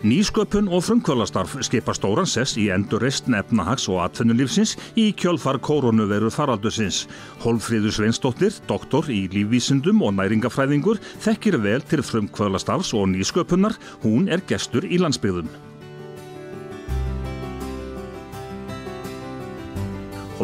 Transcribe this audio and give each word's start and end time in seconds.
Nýsköpun 0.00 0.70
og 0.72 0.80
frumkvölastarf 0.86 1.58
skipa 1.60 1.92
stóran 1.92 2.24
sess 2.24 2.56
í 2.56 2.70
endurreist 2.72 3.26
nefnahags 3.28 3.84
og 3.92 4.00
atvinnulífsins 4.06 4.72
í 4.96 5.10
kjölfar 5.12 5.60
koronaviru 5.60 6.32
faraldusins. 6.32 7.02
Holfríður 7.44 7.92
Sveinsdóttir, 7.98 8.56
doktor 8.64 9.12
í 9.12 9.26
lífvísindum 9.28 10.00
og 10.00 10.16
næringafræðingur, 10.16 11.04
þekkir 11.20 11.60
vel 11.60 11.84
til 11.84 12.00
frumkvölastarfs 12.00 12.94
og 12.96 13.10
nýsköpunar. 13.12 13.76
Hún 14.00 14.32
er 14.32 14.40
gestur 14.48 14.88
í 14.88 14.96
landsbyðum. 15.04 15.69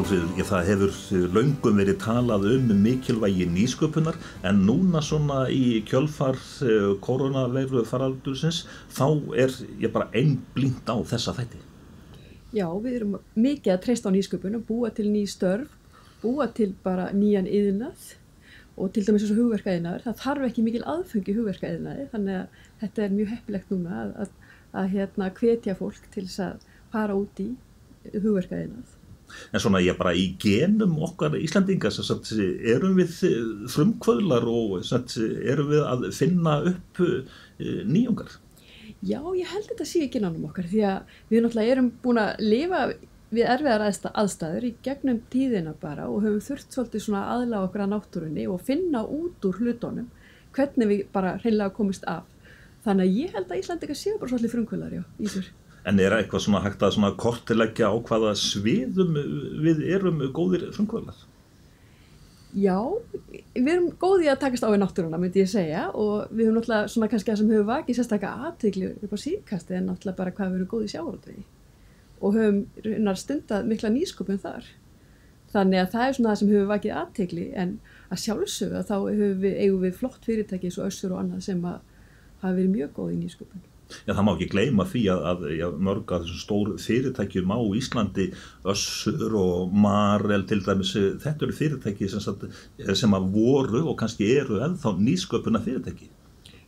Það 0.05 0.67
hefur 0.69 1.31
laungum 1.33 1.79
verið 1.81 1.97
talað 2.03 2.43
um 2.51 2.73
mikilvægi 2.83 3.47
nýsköpunar 3.49 4.19
en 4.45 4.59
núna 4.67 5.01
svona 5.01 5.47
í 5.49 5.81
kjölfar 5.89 6.37
eh, 6.37 6.91
koronaveiru 7.01 7.81
faraldursins 7.89 8.67
þá 8.93 9.07
er 9.33 9.55
ég 9.81 9.93
bara 9.95 10.11
einn 10.13 10.37
blind 10.53 10.85
á 10.85 11.01
þessa 11.01 11.33
þætti. 11.39 11.63
Já, 12.53 12.69
við 12.77 12.99
erum 12.99 13.17
mikið 13.35 13.73
að 13.73 13.81
treysta 13.87 14.13
á 14.13 14.17
nýsköpun 14.17 14.59
og 14.59 14.67
búa 14.69 14.91
til 14.93 15.09
ný 15.09 15.25
störf, 15.25 15.73
búa 16.21 16.51
til 16.53 16.75
bara 16.85 17.09
nýjan 17.17 17.49
yðnað 17.49 18.13
og 18.77 18.93
til 18.93 19.07
dæmis 19.07 19.25
eins 19.25 19.33
og 19.33 19.41
hugverkaðinaður. 19.41 20.05
Það 20.05 20.21
þarf 20.27 20.51
ekki 20.51 20.67
mikil 20.67 20.85
aðfengi 20.85 21.39
hugverkaðinaði 21.39 22.11
þannig 22.13 22.43
að 22.43 22.61
þetta 22.85 23.07
er 23.07 23.17
mjög 23.17 23.33
heppilegt 23.33 23.73
núna 23.73 24.03
að, 24.03 24.13
að, 24.27 24.37
að 24.77 24.93
hérna, 24.99 25.33
hvetja 25.41 25.79
fólk 25.81 26.13
til 26.13 26.29
þess 26.29 26.45
að 26.51 26.71
fara 26.93 27.17
út 27.17 27.41
í 27.41 27.51
hugverkaðinað 28.13 28.96
en 29.53 29.63
svona 29.63 29.83
ég 29.85 29.99
bara 29.99 30.15
í 30.17 30.29
genum 30.43 30.97
okkar 31.07 31.37
Íslandingar 31.39 31.95
sagt, 31.95 32.33
erum 32.37 32.97
við 33.01 33.19
frumkvöðlar 33.73 34.47
og 34.51 34.85
sagt, 34.87 35.17
erum 35.19 35.73
við 35.73 35.85
að 35.87 36.09
finna 36.17 36.59
upp 36.73 37.03
eh, 37.05 37.83
nýjungar? 37.87 38.39
Já, 39.05 39.21
ég 39.37 39.51
held 39.51 39.69
þetta 39.71 39.87
sé 39.87 40.07
ekki 40.07 40.23
nánum 40.23 40.49
okkar 40.49 40.69
því 40.71 40.87
að 40.89 41.19
við 41.31 41.45
náttúrulega 41.45 41.77
erum 41.77 41.93
búin 42.03 42.23
að 42.23 42.43
lifa 42.43 42.81
við 43.35 43.51
erfiðar 43.51 43.85
aðstæður 43.87 44.69
í 44.69 44.73
gegnum 44.87 45.19
tíðina 45.33 45.75
bara 45.81 46.07
og 46.09 46.23
höfum 46.25 46.43
þurft 46.47 46.73
svolítið 46.73 47.05
svona 47.05 47.27
aðla 47.35 47.65
okkur 47.67 47.85
að 47.85 47.93
náttúrunni 47.93 48.47
og 48.51 48.63
finna 48.65 49.03
út 49.03 49.47
úr 49.49 49.61
hlutónum 49.61 50.09
hvernig 50.57 50.91
við 50.91 51.05
bara 51.13 51.37
hreinlega 51.43 51.75
komist 51.77 52.07
af. 52.09 52.25
Þannig 52.87 53.09
að 53.09 53.21
ég 53.21 53.37
held 53.37 53.51
að 53.51 53.61
Íslandika 53.61 53.97
séu 53.99 54.19
bara 54.21 54.31
svolítið 54.31 54.55
frumkvöðlar 54.55 54.95
já, 54.95 55.03
ísur 55.19 55.51
En 55.87 56.03
er 56.03 56.17
eitthvað 56.17 56.43
svona 56.43 56.65
hægt 56.65 56.83
að 56.83 56.97
svona 56.97 57.13
kortilegja 57.15 57.93
á 57.93 57.95
hvaða 57.95 58.33
sviðum 58.41 59.19
við 59.63 59.85
erum 59.95 60.25
góðir 60.35 60.67
frumkvölar? 60.75 61.19
Já, 62.57 62.79
við 63.53 63.69
erum 63.69 63.91
góðið 64.01 64.31
að 64.33 64.41
takast 64.47 64.65
á 64.65 64.73
við 64.73 64.81
náttúruna, 64.81 65.21
myndi 65.21 65.43
ég 65.43 65.51
segja 65.51 65.91
og 65.93 66.31
við 66.31 66.49
höfum 66.49 66.57
náttúrulega 66.57 66.89
svona 66.89 67.09
kannski 67.13 67.31
það 67.31 67.39
sem 67.43 67.53
höfum 67.53 67.69
vakið 67.69 67.99
sérstaklega 67.99 68.49
aðtöklu 68.49 68.89
upp 68.97 69.13
á 69.13 69.19
síðkasti 69.21 69.77
en 69.77 69.87
náttúrulega 69.91 70.21
bara 70.23 70.33
hvað 70.39 70.51
við 70.55 70.59
erum 70.59 70.71
góðið 70.73 70.93
sjávarútvegi 70.95 71.45
og 72.17 72.39
höfum 72.39 73.13
stundað 73.21 73.69
mikla 73.69 73.93
nýskupum 73.93 74.41
þar. 74.41 74.73
Þannig 75.53 75.83
að 75.83 75.93
það 75.93 76.07
er 76.07 76.17
svona 76.17 76.33
það 76.33 76.41
sem 76.41 76.53
höfum 76.55 76.73
vakið 76.73 76.97
aðtökli 77.03 77.47
en 77.63 77.79
að 78.09 78.23
sjálfsögða 78.25 78.83
þá 78.89 78.97
við, 79.05 79.47
eigum 79.53 79.85
við 79.85 79.97
flott 80.01 80.27
fyrirtæki 80.27 80.71
eins 80.71 80.81
og 80.81 80.89
össur 80.89 81.13
og 81.13 81.23
annað 81.23 81.47
sem 81.51 81.61
að 81.61 81.79
hafa 82.41 82.57
verið 82.57 82.73
mjög 82.73 82.97
góðið 82.97 83.19
nýskupum. 83.21 83.67
Já, 83.87 84.13
það 84.17 84.25
má 84.27 84.33
ekki 84.33 84.49
gleyma 84.51 84.87
því 84.91 85.03
að, 85.13 85.21
að 85.31 85.45
já, 85.55 85.67
mörg 85.89 86.13
að 86.13 86.25
þessum 86.25 86.43
stór 86.43 86.71
fyrirtækjum 86.83 87.53
á 87.55 87.59
Íslandi, 87.79 88.27
Össur 88.67 89.37
og 89.39 89.75
Marel 89.85 90.47
til 90.51 90.59
dæmis, 90.67 90.93
þetta 91.23 91.47
eru 91.47 91.55
fyrirtæki 91.55 92.09
sem, 92.11 92.23
satt, 92.25 92.43
sem 92.99 93.15
að 93.15 93.29
voru 93.37 93.85
og 93.87 93.99
kannski 94.01 94.33
eru 94.41 94.59
ennþá 94.67 94.97
nýsköpuna 94.99 95.63
fyrirtæki. 95.63 96.11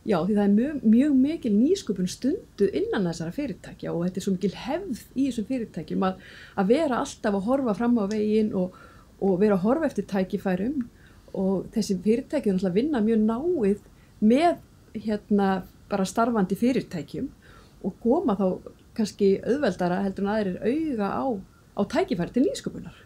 Já, 0.07 0.15
því 0.23 0.35
það 0.37 0.45
er 0.45 0.53
mjög, 0.53 0.77
mjög 0.87 1.17
mikil 1.19 1.51
nýsköpun 1.57 2.07
stundu 2.09 2.69
innan 2.71 3.09
þessara 3.09 3.35
fyrirtækja 3.35 3.91
og 3.91 4.05
þetta 4.05 4.21
er 4.21 4.25
svo 4.25 4.35
mikil 4.37 4.53
hefð 4.55 5.01
í 5.11 5.25
þessum 5.25 5.47
fyrirtækjum 5.49 6.05
að, 6.07 6.23
að 6.55 6.71
vera 6.71 7.01
alltaf 7.03 7.35
að 7.35 7.49
horfa 7.49 7.75
fram 7.77 7.99
á 7.99 8.05
veginn 8.09 8.53
og, 8.57 8.77
og 9.19 9.35
vera 9.43 9.59
að 9.59 9.65
horfa 9.67 9.89
eftir 9.89 10.07
tækifærum 10.09 10.79
og 11.37 11.67
þessi 11.75 11.99
fyrirtæki 12.05 12.47
er 12.47 12.55
náttúrulega 12.55 12.71
að 12.71 12.79
vinna 12.79 13.03
mjög 13.05 13.27
náið 13.27 13.83
með 14.31 15.03
hérna 15.03 15.49
bara 15.89 16.07
starfandi 16.07 16.57
fyrirtækjum 16.59 17.29
og 17.85 17.95
koma 18.03 18.35
þá 18.39 18.45
kannski 18.97 19.37
auðveldara 19.45 20.03
heldur 20.03 20.25
en 20.25 20.33
aðeir 20.33 20.57
auða 20.63 21.09
á, 21.15 21.25
á 21.79 21.81
tækifæri 21.93 22.35
til 22.35 22.43
nýsköpunar. 22.45 22.97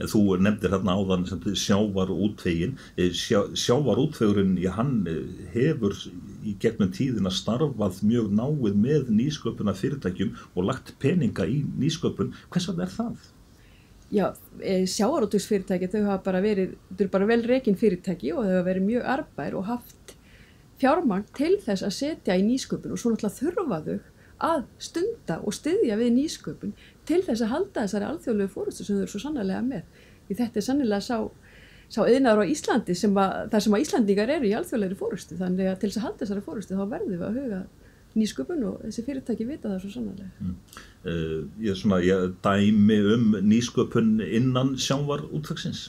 En 0.00 0.10
þú 0.10 0.22
nefndir 0.40 0.72
hérna 0.72 0.96
áðan 0.96 1.26
sjávar 1.58 2.12
útvegin, 2.14 2.78
eh, 2.96 3.12
sjá, 3.12 3.44
sjávar 3.52 4.00
útvegurinn, 4.00 4.56
hann 4.76 5.06
eh, 5.10 5.20
hefur 5.52 5.96
í 6.44 6.56
gegnum 6.60 6.92
tíðina 6.94 7.32
starfað 7.32 8.02
mjög 8.06 8.32
náið 8.32 8.80
með 8.86 9.12
nýsköpuna 9.20 9.76
fyrirtækjum 9.76 10.34
og 10.54 10.68
lagt 10.70 10.94
peninga 10.98 11.46
í 11.48 11.62
nýsköpun. 11.78 12.32
Hvers 12.50 12.70
vegna 12.70 12.88
er 12.88 12.94
það? 12.96 13.30
Já, 14.14 14.26
eh, 14.60 14.84
sjávarútvegsfyrirtæki 14.86 15.88
þau 15.90 16.04
hafa 16.06 16.22
bara 16.24 16.40
verið, 16.44 16.76
þau 16.92 17.00
eru 17.00 17.10
bara 17.10 17.26
vel 17.26 17.42
reygin 17.48 17.76
fyrirtæki 17.76 18.32
og 18.34 18.44
þau 18.44 18.52
hafa 18.52 18.66
verið 18.68 18.88
mjög 18.88 19.06
arbær 19.14 19.56
og 19.58 19.64
haft 19.64 20.03
fjármagn 20.80 21.28
til 21.36 21.54
þess 21.62 21.86
að 21.86 21.94
setja 21.98 22.36
í 22.38 22.44
nýsköpun 22.46 22.94
og 22.94 23.00
svo 23.00 23.12
náttúrulega 23.12 23.38
þurfa 23.38 23.80
þau 23.86 23.96
að 24.44 24.64
stunda 24.82 25.38
og 25.46 25.54
styðja 25.54 25.96
við 26.00 26.12
nýsköpun 26.18 26.74
til 27.08 27.20
þess 27.24 27.44
að 27.44 27.52
halda 27.52 27.84
þessari 27.84 28.08
alþjóðlegu 28.10 28.52
fórustu 28.52 28.84
sem 28.84 28.98
þau 28.98 29.04
eru 29.04 29.12
svo 29.12 29.22
sannlega 29.22 29.62
með. 29.64 30.02
Því 30.26 30.36
þetta 30.40 30.60
er 30.60 30.66
sannilega 30.66 31.04
sá, 31.04 31.16
sá 31.92 32.00
eðinaður 32.04 32.44
á 32.44 32.52
Íslandi 32.54 32.96
sem 32.98 33.16
að, 33.20 33.38
þar 33.52 33.64
sem 33.66 33.76
að 33.76 33.86
Íslandingar 33.86 34.34
eru 34.34 34.50
í 34.50 34.54
alþjóðlegri 34.58 35.00
fórustu 35.00 35.38
þannig 35.40 35.70
að 35.70 35.80
til 35.80 35.90
þess 35.90 36.00
að 36.00 36.06
halda 36.08 36.22
þessari 36.24 36.46
fórustu 36.48 36.78
þá 36.78 36.84
verðum 36.84 37.14
við 37.14 37.26
að 37.28 37.40
huga 37.40 37.62
nýsköpun 38.14 38.66
og 38.68 38.82
þessi 38.84 39.04
fyrirtæki 39.08 39.46
vita 39.48 39.70
það 39.70 39.80
svo 39.82 39.92
sannlega. 39.94 40.28
Mm. 40.40 40.56
Uh, 41.04 41.38
ég 41.64 41.78
svona, 41.78 42.00
ég 42.04 42.34
dæmi 42.44 42.98
um 43.14 43.36
nýsköpun 43.42 44.16
innan 44.24 44.74
sjávar 44.80 45.26
útvaksins 45.34 45.88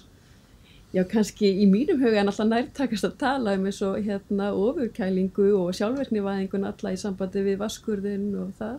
já 0.95 1.03
kannski 1.11 1.49
í 1.59 1.67
mínum 1.67 1.99
huga 1.99 2.21
en 2.21 2.31
alltaf 2.31 2.47
nærtakast 2.47 3.07
að 3.07 3.17
tala 3.19 3.55
um 3.57 3.67
eins 3.67 3.81
og 3.83 3.97
hérna 4.05 4.51
ofurkælingu 4.55 5.49
og 5.59 5.73
sjálfverknivæðingun 5.75 6.67
alla 6.69 6.93
í 6.95 6.99
sambandi 6.99 7.43
við 7.43 7.59
vaskurðin 7.59 8.29
og 8.39 8.53
það. 8.59 8.77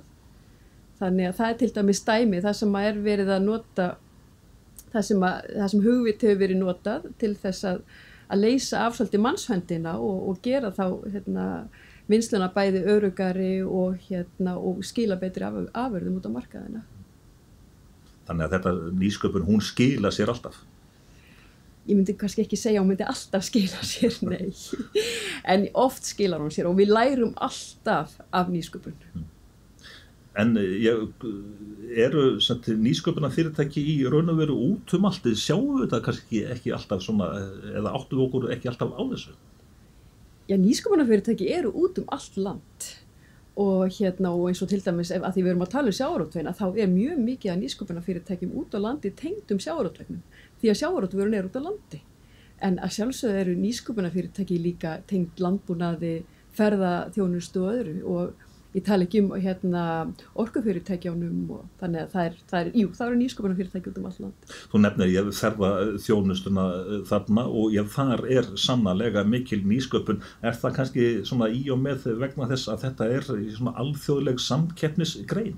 Þannig 0.97 1.29
að 1.29 1.39
það 1.41 1.53
er 1.53 1.59
til 1.61 1.71
dæmis 1.77 2.03
dæmi 2.07 2.43
það 2.45 2.59
sem 2.63 2.77
að 2.79 2.91
er 2.91 3.01
verið 3.05 3.33
að 3.35 3.47
nota 3.51 3.89
það 4.95 5.09
sem, 5.11 5.25
að, 5.29 5.51
það 5.59 5.73
sem 5.73 5.83
hugvit 5.85 6.25
hefur 6.25 6.43
verið 6.45 6.63
notað 6.63 7.09
til 7.21 7.35
þess 7.43 7.69
að 7.73 7.83
að 8.27 8.43
leysa 8.43 8.87
afsöldi 8.87 9.21
mannshöndina 9.23 9.97
og, 10.03 10.23
og 10.31 10.39
gera 10.43 10.73
þá 10.75 10.87
hérna, 11.13 11.45
vinsluna 12.11 12.49
bæði 12.55 12.83
örugari 12.91 13.51
og, 13.63 14.01
hérna, 14.09 14.57
og 14.59 14.81
skila 14.87 15.19
betri 15.21 15.47
af, 15.47 15.61
afurðum 15.75 16.19
út 16.19 16.27
á 16.27 16.31
markaðina. 16.35 16.83
Þannig 18.27 18.49
að 18.49 18.57
þetta 18.57 18.73
nýsköpun 19.03 19.47
hún 19.47 19.63
skila 19.63 20.11
sér 20.15 20.33
alltaf 20.33 20.59
ég 21.87 21.95
myndi 21.95 22.17
kannski 22.19 22.45
ekki 22.45 22.59
segja 22.59 22.83
hún 22.83 22.91
myndi 22.93 23.07
alltaf 23.07 23.47
skila 23.47 23.87
sér, 23.87 24.19
nei 24.33 24.51
en 25.45 25.69
oft 25.75 26.07
skilar 26.09 26.43
hún 26.43 26.53
sér 26.55 26.69
og 26.71 26.77
við 26.81 26.93
lærum 26.93 27.33
alltaf 27.37 28.19
af 28.33 28.53
nýsköpun 28.53 28.99
hmm. 29.15 29.33
En 30.37 30.53
ég, 30.61 31.23
eru 31.97 32.23
nýsköpuna 32.37 33.31
fyrirtæki 33.33 33.81
í 33.81 33.95
raun 34.13 34.29
og 34.29 34.43
veru 34.43 34.57
út 34.67 34.93
um 34.99 35.07
allt, 35.09 35.25
sjáum 35.33 35.79
við 35.79 35.87
þetta 35.87 36.01
kannski 36.05 36.43
ekki 36.53 36.75
alltaf 36.77 37.01
svona, 37.05 37.31
eða 37.73 37.95
áttum 37.97 38.21
við 38.21 38.25
okkur 38.27 38.51
ekki 38.53 38.69
alltaf 38.69 38.93
á 38.93 39.03
þessu? 39.15 39.33
Já, 40.51 40.59
nýsköpuna 40.61 41.07
fyrirtæki 41.09 41.49
eru 41.57 41.73
út 41.73 42.03
um 42.03 42.13
allt 42.13 42.37
land 42.37 42.91
og 43.57 43.89
hérna 43.89 44.33
og 44.37 44.51
eins 44.51 44.61
og 44.63 44.69
til 44.69 44.83
dæmis 44.85 45.11
ef 45.15 45.23
að 45.25 45.37
því 45.37 45.43
við 45.45 45.51
erum 45.53 45.65
að 45.65 45.73
tala 45.73 45.93
um 45.93 45.97
sjárótveina 45.99 46.53
þá 46.59 46.67
er 46.77 46.91
mjög 46.93 47.23
mikið 47.25 47.53
að 47.53 47.63
nýsköpuna 47.63 48.03
fyrirtækjum 48.05 48.57
út 48.61 48.77
á 48.77 48.79
landi 48.85 49.13
tengdum 49.17 49.61
sjárótvegnum 49.65 50.21
því 50.61 50.73
að 50.73 50.79
sjávarútvörun 50.83 51.37
er 51.39 51.49
út 51.49 51.57
á 51.57 51.63
landi. 51.65 52.03
En 52.65 52.79
að 52.81 52.95
sjálfsögðu 52.97 53.41
eru 53.43 53.55
nýsköpunafyrirtæki 53.61 54.59
líka 54.61 54.99
tengt 55.09 55.41
landbúnaði 55.41 56.15
ferðaþjónustu 56.57 57.65
og 57.65 57.73
öðru. 57.73 57.97
Og 58.05 58.46
ég 58.77 58.85
tala 58.85 59.07
ekki 59.07 59.23
um 59.25 59.31
hérna, 59.41 59.83
orkufyrirtækjánum 60.39 61.53
og 61.57 61.63
þannig 61.81 62.03
að 62.05 62.11
það 62.15 62.29
er, 62.29 62.41
það 62.51 62.59
er, 62.61 62.73
jú, 62.81 62.91
það 62.99 63.07
eru 63.07 63.21
nýsköpunafyrirtæki 63.23 63.93
út 63.93 64.01
um 64.01 64.09
all 64.11 64.19
land. 64.25 64.51
Þú 64.73 64.81
nefnir 64.83 65.13
ég 65.15 65.31
ferðaþjónustuna 65.41 66.67
eh, 66.81 66.99
þarna 67.11 67.47
og 67.49 67.77
ég 67.77 67.89
þar 67.95 68.27
er 68.39 68.51
sannlega 68.61 69.25
mikil 69.29 69.63
nýsköpun, 69.65 70.21
er 70.45 70.61
það 70.61 70.77
kannski 70.81 71.09
svona 71.29 71.49
í 71.49 71.65
og 71.73 71.81
með 71.83 72.11
vegna 72.21 72.51
þess 72.53 72.73
að 72.73 72.85
þetta 72.87 73.11
er 73.17 73.31
svona 73.31 73.75
alþjóðleg 73.81 74.45
samkeppnisgrein? 74.45 75.57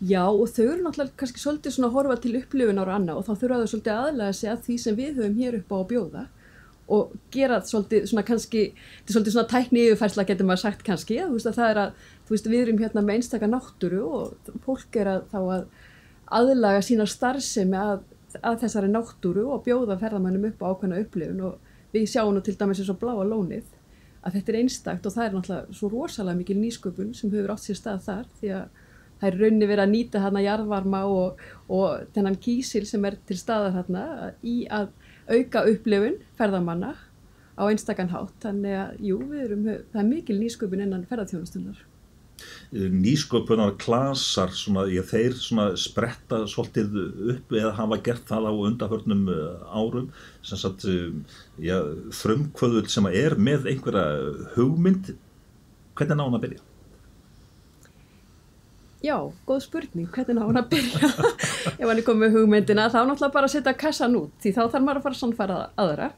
Já 0.00 0.22
og 0.24 0.46
þau 0.48 0.64
eru 0.64 0.82
náttúrulega 0.86 1.16
kannski 1.20 1.42
svolítið 1.42 1.74
svona 1.74 1.90
að 1.90 1.96
horfa 1.98 2.20
til 2.24 2.38
upplifunar 2.38 2.88
og 2.88 2.94
annað 2.96 3.18
og 3.20 3.26
þá 3.26 3.32
þurfa 3.42 3.56
þau 3.60 3.72
svolítið 3.74 3.96
aðlæða 3.98 4.36
sig 4.38 4.48
að 4.52 4.62
því 4.64 4.76
sem 4.80 4.96
við 4.96 5.18
höfum 5.18 5.40
hér 5.42 5.56
upp 5.58 5.74
á 5.74 5.76
að 5.76 5.90
bjóða 5.90 6.22
og 6.90 7.12
gera 7.30 7.60
svolítið 7.62 8.06
svona 8.10 8.24
kannski, 8.26 8.62
þetta 8.74 9.12
er 9.12 9.16
svolítið 9.16 9.34
svona 9.36 9.50
tækni 9.52 9.82
yfirfærsla 9.86 10.24
getur 10.26 10.48
maður 10.48 10.62
sagt 10.64 10.82
kannski, 10.86 11.20
að, 11.22 11.36
veist, 11.36 11.50
að 11.50 11.58
það 11.60 11.70
er 11.74 11.80
að 11.84 12.08
þú 12.30 12.36
veist 12.36 12.46
við 12.46 12.60
erum 12.62 12.78
hérna 12.78 13.02
með 13.02 13.16
einstakar 13.18 13.50
náttúru 13.50 14.04
og 14.06 14.52
fólk 14.62 14.96
er 15.02 15.08
að 15.10 15.24
þá 15.32 15.38
að 15.40 15.64
aðlaga 16.38 16.82
sína 16.86 17.06
starfsemi 17.10 17.74
að, 17.74 18.04
að 18.38 18.60
þessari 18.60 18.90
náttúru 18.92 19.48
og 19.50 19.64
bjóða 19.64 19.96
ferðamannum 19.98 20.46
upp 20.52 20.62
á 20.62 20.70
ákveðna 20.70 21.00
upplifun 21.02 21.40
og 21.48 21.56
við 21.90 22.06
sjáum 22.12 22.36
nú 22.36 22.44
til 22.46 22.54
dæmis 22.54 22.84
eins 22.84 22.92
og 22.94 23.00
bláa 23.00 23.26
lónið 23.26 23.66
að 24.22 24.36
þetta 24.36 24.52
er 24.52 24.60
einstakt 24.60 25.08
og 25.10 25.16
það 25.16 25.26
er 25.26 25.34
náttúrulega 25.34 25.80
svo 25.80 25.90
rosalega 25.90 26.38
mikil 26.38 26.58
nýsköpun 26.60 27.10
sem 27.18 27.34
hefur 27.34 27.50
átt 27.56 27.66
sér 27.66 27.80
stað 27.80 28.06
þar 28.06 28.30
því 28.38 28.54
að 28.60 28.80
það 29.20 29.28
er 29.32 29.38
raunni 29.42 29.68
verið 29.68 29.84
að 29.84 29.92
nýta 29.96 30.22
hana 30.22 30.46
jarðvarma 30.46 31.02
og, 31.10 31.44
og 31.66 32.08
þennan 32.14 32.40
kísil 32.46 32.86
sem 32.86 33.04
er 33.10 33.18
til 33.26 33.42
staðar 33.42 33.74
hana 33.80 34.32
í 34.46 34.56
að 34.70 34.94
auka 35.26 35.66
upplifun 35.74 36.20
ferðamanna 36.38 36.94
á 37.60 37.62
einstakann 37.66 38.12
hátt. 38.14 38.38
Þannig 38.40 38.76
að 38.80 39.04
jú, 39.10 39.20
erum, 39.36 39.66
það 39.92 40.02
er 40.04 40.08
mikil 40.14 40.38
nýsköpun 40.40 40.86
innan 40.86 41.04
ferðarþjónustunar 41.10 41.82
nýsköpunar 42.70 43.72
klasar 43.82 44.52
svona, 44.54 44.84
ég, 44.90 45.02
þeir 45.10 45.34
svona 45.34 45.72
spretta 45.78 46.44
svolítið 46.46 46.94
upp 47.34 47.54
eða 47.58 47.72
hafa 47.74 47.98
gert 48.06 48.30
það 48.30 48.46
á 48.46 48.52
undahörnum 48.54 49.24
eh, 49.34 49.64
árum. 49.74 50.06
Sem 50.46 50.60
sagt 50.60 50.86
eh, 50.86 51.10
ja, 51.66 51.80
frumkvöðul 52.14 52.86
sem 52.90 53.10
er 53.10 53.34
með 53.34 53.72
einhverja 53.72 54.06
hugmynd 54.54 55.14
hvernig 55.98 56.16
ná 56.16 56.24
hann 56.28 56.38
að 56.38 56.46
byrja? 56.46 56.64
Já, 59.00 59.16
góð 59.48 59.62
spurning, 59.66 60.08
hvernig 60.14 60.38
ná 60.38 60.46
hann 60.46 60.62
að 60.62 60.72
byrja? 60.76 61.12
Ef 61.80 61.86
hann 61.88 61.98
er 61.98 62.06
komið 62.06 62.38
hugmyndina 62.38 62.88
þá 62.92 63.00
náttúrulega 63.02 63.34
bara 63.34 63.50
að 63.50 63.56
setja 63.58 63.78
kassan 63.82 64.18
út 64.20 64.34
því 64.44 64.54
þá 64.54 64.64
þarf 64.68 64.84
maður 64.84 65.02
að 65.02 65.08
fara 65.08 65.24
sannfæra 65.24 65.62
aðra. 65.74 66.12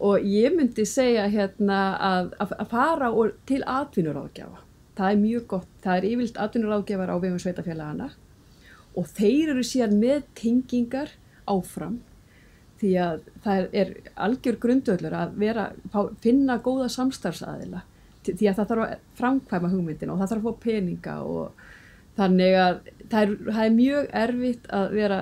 Og 0.00 0.24
ég 0.28 0.52
myndi 0.56 0.84
segja 0.88 1.26
hérna 1.28 1.78
að, 2.00 2.34
að 2.40 2.68
fara 2.68 3.14
til 3.48 3.64
atvinnur 3.68 4.26
áðgjafa 4.26 4.68
það 5.00 5.14
er 5.14 5.22
mjög 5.24 5.46
gott, 5.54 5.72
það 5.84 5.96
er 5.96 6.08
yfirlt 6.10 6.38
atvinnuráðgefar 6.44 7.12
á 7.12 7.16
vegum 7.16 7.40
sveitafélagana 7.40 8.10
og 8.98 9.10
þeir 9.16 9.54
eru 9.54 9.64
síðan 9.64 9.98
með 10.00 10.24
tengingar 10.38 11.12
áfram 11.48 12.00
því 12.80 12.92
að 13.00 13.26
það 13.44 13.66
er 13.82 13.92
algjör 14.26 14.58
grundöðlur 14.60 15.16
að 15.16 15.34
vera, 15.40 15.66
finna 16.24 16.58
góða 16.64 16.88
samstarfsaðila 16.92 17.84
því 18.24 18.48
að 18.48 18.56
það 18.58 18.70
þarf 18.70 18.84
að 18.84 19.04
framkvæma 19.18 19.70
hugmyndina 19.72 20.14
og 20.14 20.20
það 20.20 20.32
þarf 20.32 20.40
að 20.40 20.48
fá 20.48 20.64
peninga 20.64 21.14
og 21.24 21.62
þannig 22.20 22.56
að 22.60 22.80
það 23.12 23.20
er, 23.22 23.34
það 23.46 23.62
er 23.64 23.76
mjög 23.76 24.10
erfitt 24.22 24.68
að 24.76 24.96
vera 24.98 25.20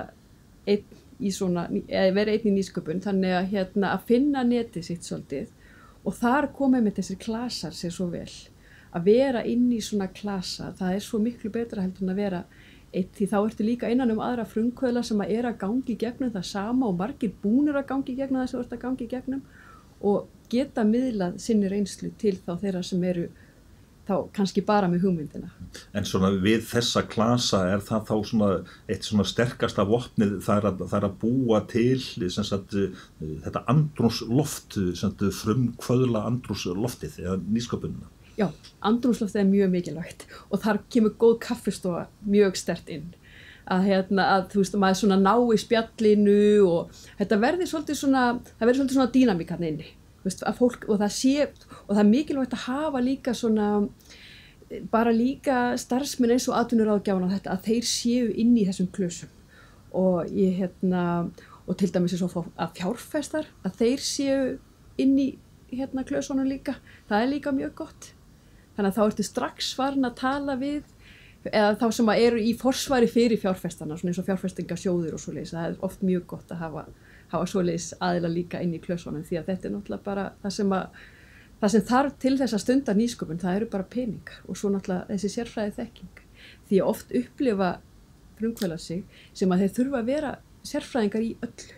einn 0.69 0.97
í 1.19 1.31
svona, 1.35 1.65
eða 1.87 2.15
vera 2.15 2.35
einn 2.35 2.47
í 2.47 2.55
nýsköpun 2.55 3.01
þannig 3.03 3.35
að 3.35 3.49
hérna 3.53 3.93
að 3.95 4.05
finna 4.11 4.43
neti 4.47 4.83
sitt 4.83 5.07
svolítið 5.07 5.49
og 6.07 6.15
þar 6.15 6.49
komið 6.55 6.85
með 6.85 6.99
þessir 6.99 7.19
klasar 7.23 7.75
sér 7.75 7.95
svo 7.95 8.07
vel 8.11 8.29
að 8.95 9.09
vera 9.09 9.43
inn 9.45 9.69
í 9.73 9.81
svona 9.83 10.09
klasa, 10.13 10.73
það 10.77 10.95
er 10.95 11.05
svo 11.05 11.19
miklu 11.21 11.51
betra 11.53 11.83
heldur 11.83 12.07
en 12.07 12.13
að 12.13 12.21
vera 12.23 12.43
eitt 12.89 13.11
því 13.17 13.27
þá 13.29 13.37
ertu 13.39 13.65
líka 13.65 13.89
einan 13.89 14.13
um 14.15 14.21
aðra 14.25 14.47
frumkvöðla 14.49 15.03
sem 15.05 15.19
að 15.21 15.35
er 15.35 15.49
að 15.49 15.59
gangi 15.61 15.97
gegnum 15.99 16.31
það 16.33 16.47
sama 16.49 16.87
og 16.89 16.97
margir 16.97 17.35
búnir 17.43 17.77
að 17.77 17.89
gangi 17.91 18.15
gegnum 18.17 18.41
það 18.41 18.49
sem 18.53 18.63
ert 18.63 18.73
að 18.73 18.81
gangi 18.85 19.09
gegnum 19.11 19.43
og 20.09 20.31
geta 20.49 20.85
miðlað 20.87 21.37
sinni 21.43 21.69
reynslu 21.69 22.09
til 22.17 22.33
þá 22.41 22.55
þeirra 22.63 22.81
sem 22.85 23.05
eru 23.05 23.27
þá 24.09 24.15
kannski 24.33 24.63
bara 24.65 24.87
með 24.89 25.03
hugmyndina. 25.05 25.51
En 25.93 26.07
svona 26.07 26.31
við 26.41 26.63
þessa 26.65 27.03
klasa 27.05 27.59
er 27.75 27.83
það 27.85 28.07
þá 28.07 28.15
svona 28.31 28.47
eitt 28.89 29.05
svona 29.05 29.25
sterkasta 29.29 29.85
vopnið 29.85 30.39
það 30.47 30.61
er 30.61 30.69
að, 30.71 30.85
það 30.87 30.97
er 30.99 31.07
að 31.11 31.17
búa 31.21 31.59
til 31.69 32.31
sagt, 32.33 32.77
þetta 33.45 33.65
andrúsloft, 33.69 34.79
frumkvöðla 35.43 36.25
andrúsloftið 36.31 37.19
eða 37.27 37.37
nýsköpunina 37.45 38.09
já, 38.39 38.47
andrumsloftið 38.85 39.41
er 39.41 39.49
mjög 39.49 39.71
mikilvægt 39.73 40.25
og 40.49 40.61
þar 40.63 40.81
kemur 40.91 41.15
góð 41.19 41.39
kaffistofa 41.43 42.05
mjög 42.27 42.59
stert 42.59 42.91
inn. 42.91 43.09
Að, 43.69 43.83
hérna, 43.85 44.25
að 44.33 44.45
þú 44.53 44.63
veist, 44.63 44.77
maður 44.81 44.99
svona 45.03 45.17
ná 45.21 45.33
í 45.53 45.57
spjallinu 45.61 46.37
og 46.65 47.01
þetta 47.19 47.37
verður 47.43 47.69
svolítið 47.69 47.99
svona, 47.99 48.23
það 48.57 48.63
verður 48.63 48.79
svolítið 48.79 48.97
svona 48.97 49.13
dýnamík 49.13 49.51
hann 49.53 49.67
inni, 49.67 49.91
veist, 50.23 50.41
að 50.41 50.57
fólk, 50.57 50.87
og 50.89 51.01
það 51.03 51.13
sé, 51.13 51.35
og 51.83 51.91
það 51.91 52.01
er 52.01 52.09
mikilvægt 52.09 52.55
að 52.57 52.63
hafa 52.63 53.03
líka 53.05 53.35
svona, 53.37 53.67
bara 54.89 55.13
líka 55.13 55.59
starfsmenn 55.77 56.33
eins 56.33 56.49
og 56.49 56.57
atvinnur 56.57 56.89
áðgjáðan 56.95 57.29
á 57.29 57.33
þetta, 57.35 57.53
að 57.53 57.69
þeir 57.69 57.91
séu 57.91 58.33
inn 58.41 58.57
í 58.57 58.65
þessum 58.71 58.89
klösum 58.95 59.35
og 59.99 60.33
ég, 60.33 60.57
hérna, 60.63 61.03
og 61.69 61.77
til 61.77 61.93
dæmis 61.93 62.17
er 62.17 62.23
svo 62.23 62.47
að 62.57 62.73
fjárfestar, 62.79 63.53
að 63.61 63.81
þeir 63.83 64.05
séu 64.05 64.43
inn 65.01 65.17
í 65.21 65.29
hérna 65.69 66.01
klösunum 66.09 66.49
líka, 66.49 66.79
það 67.09 67.21
er 67.21 67.31
líka 67.35 67.53
mjög 67.53 67.75
gott 67.83 68.15
þannig 68.79 68.89
að 68.89 68.97
þá 68.97 69.03
ertu 69.05 69.27
strax 69.27 69.73
farin 69.77 70.07
að 70.07 70.17
tala 70.21 70.55
við 70.59 70.95
eða 71.49 71.75
þá 71.79 71.85
sem 71.95 72.09
að 72.11 72.23
eru 72.25 72.41
í 72.43 72.55
forsvari 72.59 73.07
fyrir 73.11 73.39
fjárfestana 73.39 73.99
svona 73.99 74.11
eins 74.13 74.19
og 74.19 74.27
fjárfestingasjóður 74.27 75.15
og 75.15 75.23
svo 75.23 75.35
leiðis 75.35 75.53
það 75.55 75.67
er 75.69 75.77
oft 75.87 76.01
mjög 76.03 76.25
gott 76.33 76.51
að 76.51 76.63
hafa, 76.65 76.85
hafa 77.31 77.47
svo 77.47 77.63
leiðis 77.63 77.93
aðila 78.03 78.31
líka 78.33 78.63
inn 78.63 78.75
í 78.75 78.81
klösunum 78.83 79.23
því 79.27 79.39
að 79.39 79.51
þetta 79.53 79.69
er 79.69 79.75
náttúrulega 79.75 80.07
bara 80.07 80.25
það 80.43 80.55
sem 80.57 80.73
að 80.75 81.03
það 81.59 81.73
sem 81.75 81.85
þarf 81.91 82.17
til 82.23 82.33
þess 82.39 82.55
að 82.57 82.63
stunda 82.65 82.95
nýsköpun 82.95 83.39
það 83.43 83.59
eru 83.59 83.69
bara 83.71 83.87
pening 83.95 84.33
og 84.47 84.59
svo 84.59 84.71
náttúrulega 84.73 85.07
þessi 85.13 85.31
sérfræði 85.35 85.75
þekking 85.79 86.25
því 86.69 86.81
að 86.81 86.91
oft 86.91 87.15
upplifa 87.19 87.71
frumkvæla 88.39 88.77
sig 88.79 89.03
sem 89.33 89.51
að 89.51 89.65
þeir 89.65 89.75
þurfa 89.77 89.99
að 89.99 90.09
vera 90.13 90.31
sérfræðingar 90.69 91.25
í 91.25 91.35
öllu. 91.45 91.75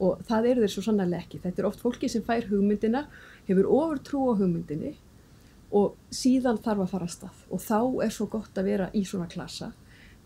Og 0.00 0.20
það 0.28 0.46
eru 0.48 0.64
þeir 0.64 0.72
svo 0.72 0.82
sannarlega 0.86 1.26
ekki. 1.26 1.40
Þetta 1.42 1.60
er 1.60 1.66
oft 1.68 1.82
fólki 1.84 2.08
sem 2.08 2.22
fær 2.24 2.46
hugmyndina 2.48 3.02
hefur 3.48 3.68
ofur 3.68 3.98
trú 4.04 4.22
á 4.32 4.38
hugmyndinni 4.38 4.94
og 5.70 5.94
síðan 6.14 6.58
þarf 6.62 6.84
að 6.84 6.90
fara 6.94 7.06
að 7.06 7.14
stað. 7.14 7.44
Og 7.50 7.62
þá 7.62 7.78
er 8.06 8.14
svo 8.14 8.26
gott 8.30 8.58
að 8.58 8.72
vera 8.72 8.90
í 8.96 9.04
svona 9.06 9.30
klassa 9.30 9.70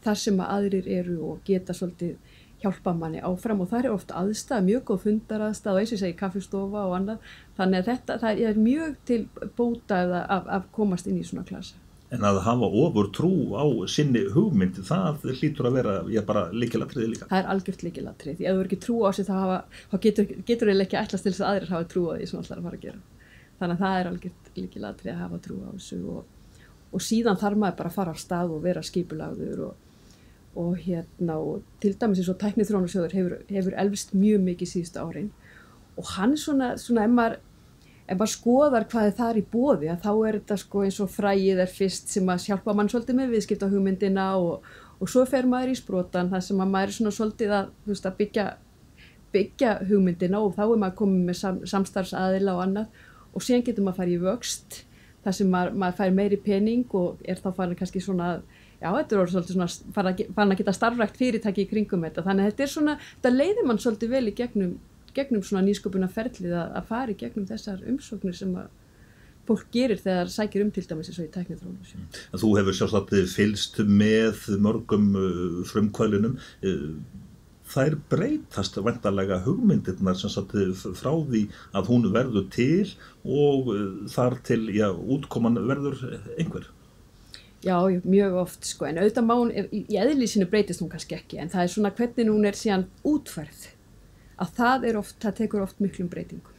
þar 0.05 0.19
sem 0.20 0.41
að 0.41 0.50
aðrir 0.56 0.88
eru 1.00 1.19
og 1.31 1.44
geta 1.49 1.76
svolítið 1.76 2.41
hjálpa 2.64 2.94
manni 2.96 3.23
áfram. 3.25 3.62
Og 3.64 3.70
það 3.70 3.85
er 3.85 3.94
ofta 3.94 4.19
aðstæð, 4.20 4.67
mjög 4.69 4.85
góð 4.91 5.06
fundaraðstæð 5.06 5.73
og 5.73 5.81
eins 5.81 5.94
og 5.94 6.02
segi 6.02 6.19
kaffistofa 6.19 6.85
og 6.88 6.99
annað. 6.99 7.31
Þannig 7.58 7.81
að 7.81 7.88
þetta, 7.93 8.19
það 8.25 8.44
er 8.49 8.61
mjög 8.67 9.00
til 9.08 9.23
bóta 9.56 10.05
að, 10.05 10.52
að 10.58 10.69
komast 10.76 11.08
inn 11.11 11.20
í 11.20 11.25
svona 11.29 11.47
klassa. 11.49 11.81
En 12.12 12.23
að 12.23 12.38
hafa 12.44 12.67
ofur 12.79 13.08
trú 13.11 13.32
á 13.58 13.64
sinni 13.90 14.20
hugmynd, 14.31 14.76
það 14.87 15.25
hlýtur 15.40 15.67
að 15.67 15.79
vera, 15.81 15.94
ég 16.12 16.26
bara 16.29 16.44
líkilatriði 16.55 17.08
líka. 17.11 17.26
Það 17.31 17.40
er 17.40 17.49
algjört 17.50 17.82
líkilatrið, 17.82 18.37
því 18.38 18.47
að 18.47 18.55
þú 18.55 18.62
er 18.62 18.69
ekki 18.69 18.79
trú 18.85 18.99
á 19.02 19.11
sig 19.17 19.26
þá 19.26 19.97
getur 20.05 20.70
þau 20.70 20.85
ekki 20.85 21.00
ætlast 21.00 21.26
til 21.26 21.32
þess 21.32 21.43
að 21.43 21.50
aðrir 21.50 21.73
hafa 21.75 21.88
trú 21.90 22.05
á 22.06 22.14
því 22.14 22.29
sem 22.31 22.38
alltaf 22.38 22.55
er 22.55 22.61
að 22.61 22.69
fara 22.69 22.79
að 22.79 22.85
gera 22.85 23.02
þannig 23.64 23.81
að 23.81 23.84
það 23.84 24.00
er 24.00 24.11
algjört 24.11 24.52
líkilatri 24.58 25.12
að 25.12 25.22
hafa 25.25 25.40
trú 25.44 25.56
á 25.64 25.70
þessu 25.72 26.00
og, 26.14 26.61
og 26.94 27.02
síðan 27.02 27.40
þarf 27.40 27.61
maður 27.62 27.81
bara 27.81 27.93
að 27.93 27.99
fara 27.99 28.14
á 28.14 28.16
stað 28.20 28.55
og 28.55 28.62
vera 28.64 28.84
skipulagður 28.84 29.64
og, 29.70 29.81
og 30.61 30.76
hérna 30.84 31.40
og 31.40 31.64
til 31.82 31.96
dæmis 31.99 32.22
eins 32.22 32.31
og 32.31 32.38
tæknið 32.43 32.70
þrónarsjóður 32.70 33.16
hefur, 33.19 33.40
hefur 33.50 33.81
elvist 33.82 34.14
mjög 34.14 34.46
mikið 34.46 34.70
síðustu 34.70 35.02
árin 35.02 35.32
og 35.99 36.14
hann 36.14 36.37
svona, 36.38 36.75
svona 36.81 37.08
ef 37.08 37.14
maður 37.14 37.40
maður 38.12 38.32
skoðar 38.34 38.84
hvað 38.93 39.06
er 39.08 39.14
þar 39.16 39.38
í 39.40 39.44
bóði 39.49 39.88
að 39.88 40.02
þá 40.04 40.11
er 40.12 40.37
þetta 40.38 40.56
sko 40.61 40.83
eins 40.85 40.99
og 41.00 41.12
fræið 41.12 41.62
er 41.64 41.71
fyrst 41.73 42.11
sem 42.12 42.28
að 42.28 42.49
hjálpa 42.50 42.75
mann 42.76 42.90
svolítið 42.92 43.16
með 43.16 43.33
viðskipta 43.33 43.71
hugmyndina 43.73 44.26
og, 44.37 44.66
og 45.00 45.11
svo 45.11 45.25
fer 45.28 45.49
maður 45.49 45.73
í 45.73 45.78
sprótan 45.78 46.28
þar 46.33 46.44
sem 46.44 46.61
að 46.61 46.75
maður 46.75 46.92
er 46.92 46.97
svona 46.99 47.14
svolítið 47.16 47.54
að, 47.56 47.71
veist, 47.88 48.09
að 48.09 48.18
byggja, 48.21 48.47
byggja 49.33 49.73
hugmyndina 49.88 50.42
og 50.44 50.52
þá 50.59 50.62
er 50.66 50.83
maður 50.83 50.99
komið 51.00 51.25
með 51.30 51.40
sam, 51.40 51.62
samstarfsaðila 51.73 52.59
og 52.59 52.62
annað 52.66 53.00
og 53.35 53.45
síðan 53.45 53.64
getur 53.67 53.87
maður 53.87 53.95
að 53.95 54.03
fara 54.03 54.14
í 54.14 54.21
vöxt 54.23 54.83
þar 55.25 55.37
sem 55.38 55.50
maður, 55.50 55.79
maður 55.81 55.99
fær 56.00 56.14
meiri 56.14 56.38
pening 56.45 56.97
og 56.99 57.25
er 57.25 57.41
þá 57.41 57.50
farin 57.57 57.79
kannski 57.79 58.03
svona 58.05 58.29
já, 58.85 58.91
þetta 58.91 59.17
er 59.17 59.33
svolítið 59.33 59.57
svona 59.57 59.69
farin 59.97 60.55
að 60.55 60.61
geta 60.61 60.76
starfrækt 60.76 61.21
fyrirtæki 61.21 61.64
í 61.64 61.71
kringum 61.71 62.05
þetta. 62.07 62.25
Þannig 62.26 62.45
að 62.45 62.50
þetta 62.53 62.67
er 62.67 62.73
svona, 62.75 62.97
þetta 63.17 63.35
leiðir 63.35 63.69
mann 63.69 63.83
svolítið 63.83 64.14
vel 64.14 64.25
í 64.29 64.37
gegnum, 64.38 64.73
gegnum 65.17 65.45
svona 65.47 65.64
nýsköpuna 65.69 66.11
ferlið 66.12 66.57
að, 66.61 66.73
að 66.81 66.88
fara 66.91 67.14
í 67.14 67.21
gegnum 67.21 67.49
þessar 67.49 67.85
umsóknir 67.91 68.37
sem 68.37 68.57
að 68.61 68.73
fólk 69.45 69.67
gerir 69.75 70.00
þegar 70.00 70.31
sækir 70.33 70.64
um 70.64 70.71
til 70.73 70.87
dæmis 70.88 71.11
eins 71.11 71.19
og 71.21 71.26
í 71.26 71.33
tæknið 71.35 71.61
þróun. 71.61 72.07
Þú 72.41 72.53
hefur 72.59 72.79
sjálfsagt 72.79 73.12
fylst 73.35 73.81
með 73.85 74.47
mörgum 74.64 75.11
uh, 75.21 75.59
frumkvælunum 75.69 76.38
þær 77.75 77.97
breytast 78.12 78.78
vantarlega 78.78 79.40
hugmyndirnar 79.45 80.19
sem 80.19 80.33
satt 80.33 80.54
frá 80.99 81.11
því 81.11 81.45
að 81.75 81.90
hún 81.90 82.09
verður 82.14 82.49
til 82.54 82.95
og 83.25 83.69
uh, 83.75 83.85
þar 84.14 84.38
til, 84.47 84.62
já, 84.75 84.88
útkoman 84.93 85.61
verður 85.69 86.00
einhver. 86.38 86.71
Já, 87.64 87.78
mjög 88.04 88.35
oft 88.43 88.66
sko, 88.69 88.85
en 88.88 89.00
auðvitað 89.00 89.25
má 89.25 89.35
hún, 89.38 89.52
í 89.73 89.97
eðlísinu 89.97 90.47
breytist 90.52 90.83
hún 90.85 90.90
kannski 90.93 91.16
ekki, 91.16 91.38
en 91.40 91.52
það 91.52 91.62
er 91.62 91.71
svona 91.73 91.95
hvernig 91.97 92.28
hún 92.28 92.49
er 92.49 92.59
síðan 92.61 92.88
útferð, 93.09 93.71
að 94.37 94.59
það 94.59 94.90
er 94.90 94.99
oft, 95.00 95.16
það 95.23 95.38
tekur 95.38 95.64
oft 95.64 95.81
miklum 95.81 96.11
breytingum 96.12 96.53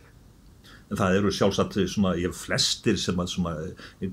en 0.91 0.99
það 0.99 1.17
eru 1.19 1.33
sjálfsagt 1.33 1.77
svona, 1.89 2.13
ég 2.19 2.29
hef 2.29 2.43
flestir 2.45 2.99
sem 3.01 3.19
að 3.21 3.31
svona, 3.33 3.53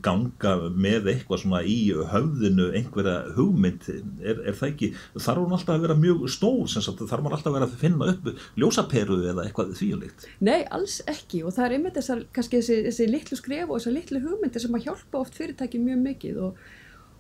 ganga 0.05 0.55
með 0.73 1.11
eitthvað 1.13 1.43
svona 1.45 1.63
í 1.69 1.79
höfðinu 2.13 2.71
einhverja 2.79 3.17
hugmynd 3.37 3.89
er, 3.93 4.41
er 4.41 4.57
það 4.57 4.69
ekki, 4.71 4.91
þarf 5.19 5.43
hún 5.45 5.57
alltaf 5.59 5.77
að 5.77 5.87
vera 5.87 5.99
mjög 6.01 6.25
stór, 6.33 6.65
sagt, 6.73 7.05
þarf 7.11 7.27
hún 7.27 7.37
alltaf 7.37 7.51
að 7.53 7.59
vera 7.59 7.69
að 7.69 7.79
finna 7.83 8.11
upp 8.15 8.31
ljósaperu 8.61 9.21
eða 9.33 9.47
eitthvað 9.47 9.75
þvíulikt 9.81 10.29
Nei, 10.41 10.63
alls 10.73 11.01
ekki 11.11 11.43
og 11.45 11.57
það 11.57 11.67
er 11.67 11.77
einmitt 11.79 11.99
þessar, 12.01 12.25
kannski 12.35 12.61
þessi, 12.61 12.79
þessi 12.89 13.09
litlu 13.11 13.39
skref 13.39 13.69
og 13.69 13.79
þessar 13.79 13.97
litlu 13.99 14.23
hugmyndir 14.25 14.65
sem 14.65 14.79
að 14.79 14.89
hjálpa 14.89 15.21
oft 15.23 15.37
fyrirtæki 15.39 15.81
mjög 15.83 16.03
mikið 16.07 16.41
og, 16.47 16.61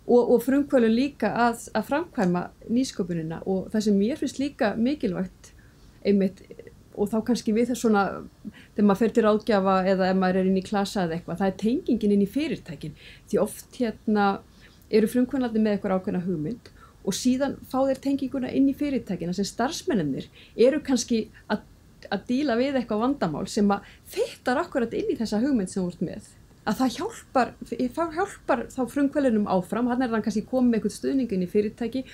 og, 0.06 0.22
og 0.22 0.42
frumkvölu 0.46 0.90
líka 0.92 1.32
að, 1.48 1.68
að 1.76 1.88
framkvæma 1.90 2.44
nýsköpunina. 2.72 3.42
Og 3.48 3.68
það 3.72 3.86
sem 3.86 3.98
mér 3.98 4.20
finnst 4.20 4.40
líka 4.42 4.72
mikilvægt 4.78 5.52
einmitt 6.02 6.42
og 6.92 7.08
þá 7.08 7.18
kannski 7.28 7.54
við 7.56 7.72
þess 7.72 7.86
svona 7.86 8.04
þegar 8.76 8.88
maður 8.88 9.00
fer 9.02 9.14
til 9.16 9.24
ráðgjafa 9.26 9.74
eða 9.92 10.10
ef 10.10 10.20
maður 10.20 10.40
er 10.40 10.48
inn 10.50 10.60
í 10.60 10.64
klasa 10.64 11.04
eða 11.04 11.18
eitthvað, 11.18 11.40
það 11.40 11.50
er 11.50 11.58
tengingin 11.62 12.14
inn 12.16 12.24
í 12.24 12.30
fyrirtækin. 12.30 12.94
Því 13.28 13.40
oft 13.42 13.80
hérna 13.80 14.28
eru 14.92 15.10
frumkvöndaldi 15.12 15.60
með 15.62 15.76
eitthvað 15.76 15.98
ákveðna 15.98 16.24
hugmynd 16.26 16.70
og 17.02 17.16
síðan 17.16 17.56
fá 17.68 17.80
þeir 17.88 18.00
tenginguna 18.04 18.52
inn 18.54 18.68
í 18.70 18.76
fyrirtækina 18.78 19.34
sem 19.36 19.48
starfsmennir 19.48 20.28
eru 20.56 20.80
kannski 20.84 21.24
að, 21.50 21.64
að 22.08 22.28
díla 22.28 22.56
við 22.60 22.78
eitthvað 22.78 23.02
vandamál 23.06 23.48
sem 23.50 23.68
að 23.74 23.88
fyrtar 24.14 24.62
akkurat 24.62 24.94
inn 24.96 25.10
í 25.12 25.18
þessa 25.18 25.42
hugmynd 25.42 25.72
sem 25.72 25.82
þú 25.82 25.90
ert 25.90 26.06
með. 26.06 26.30
Að 26.62 26.78
það 26.78 26.96
hjálpar, 26.96 27.48
það 27.66 28.16
hjálpar 28.16 28.60
þá 28.70 28.82
frumkvölinum 28.92 29.48
áfram, 29.50 29.88
hann 29.90 30.04
er 30.04 30.12
hann 30.14 30.22
kannski 30.22 30.44
komið 30.46 30.68
með 30.68 30.78
eitthvað 30.78 30.96
stuðningin 30.96 31.42
í 31.42 31.50
fyrirtæki 31.50 32.04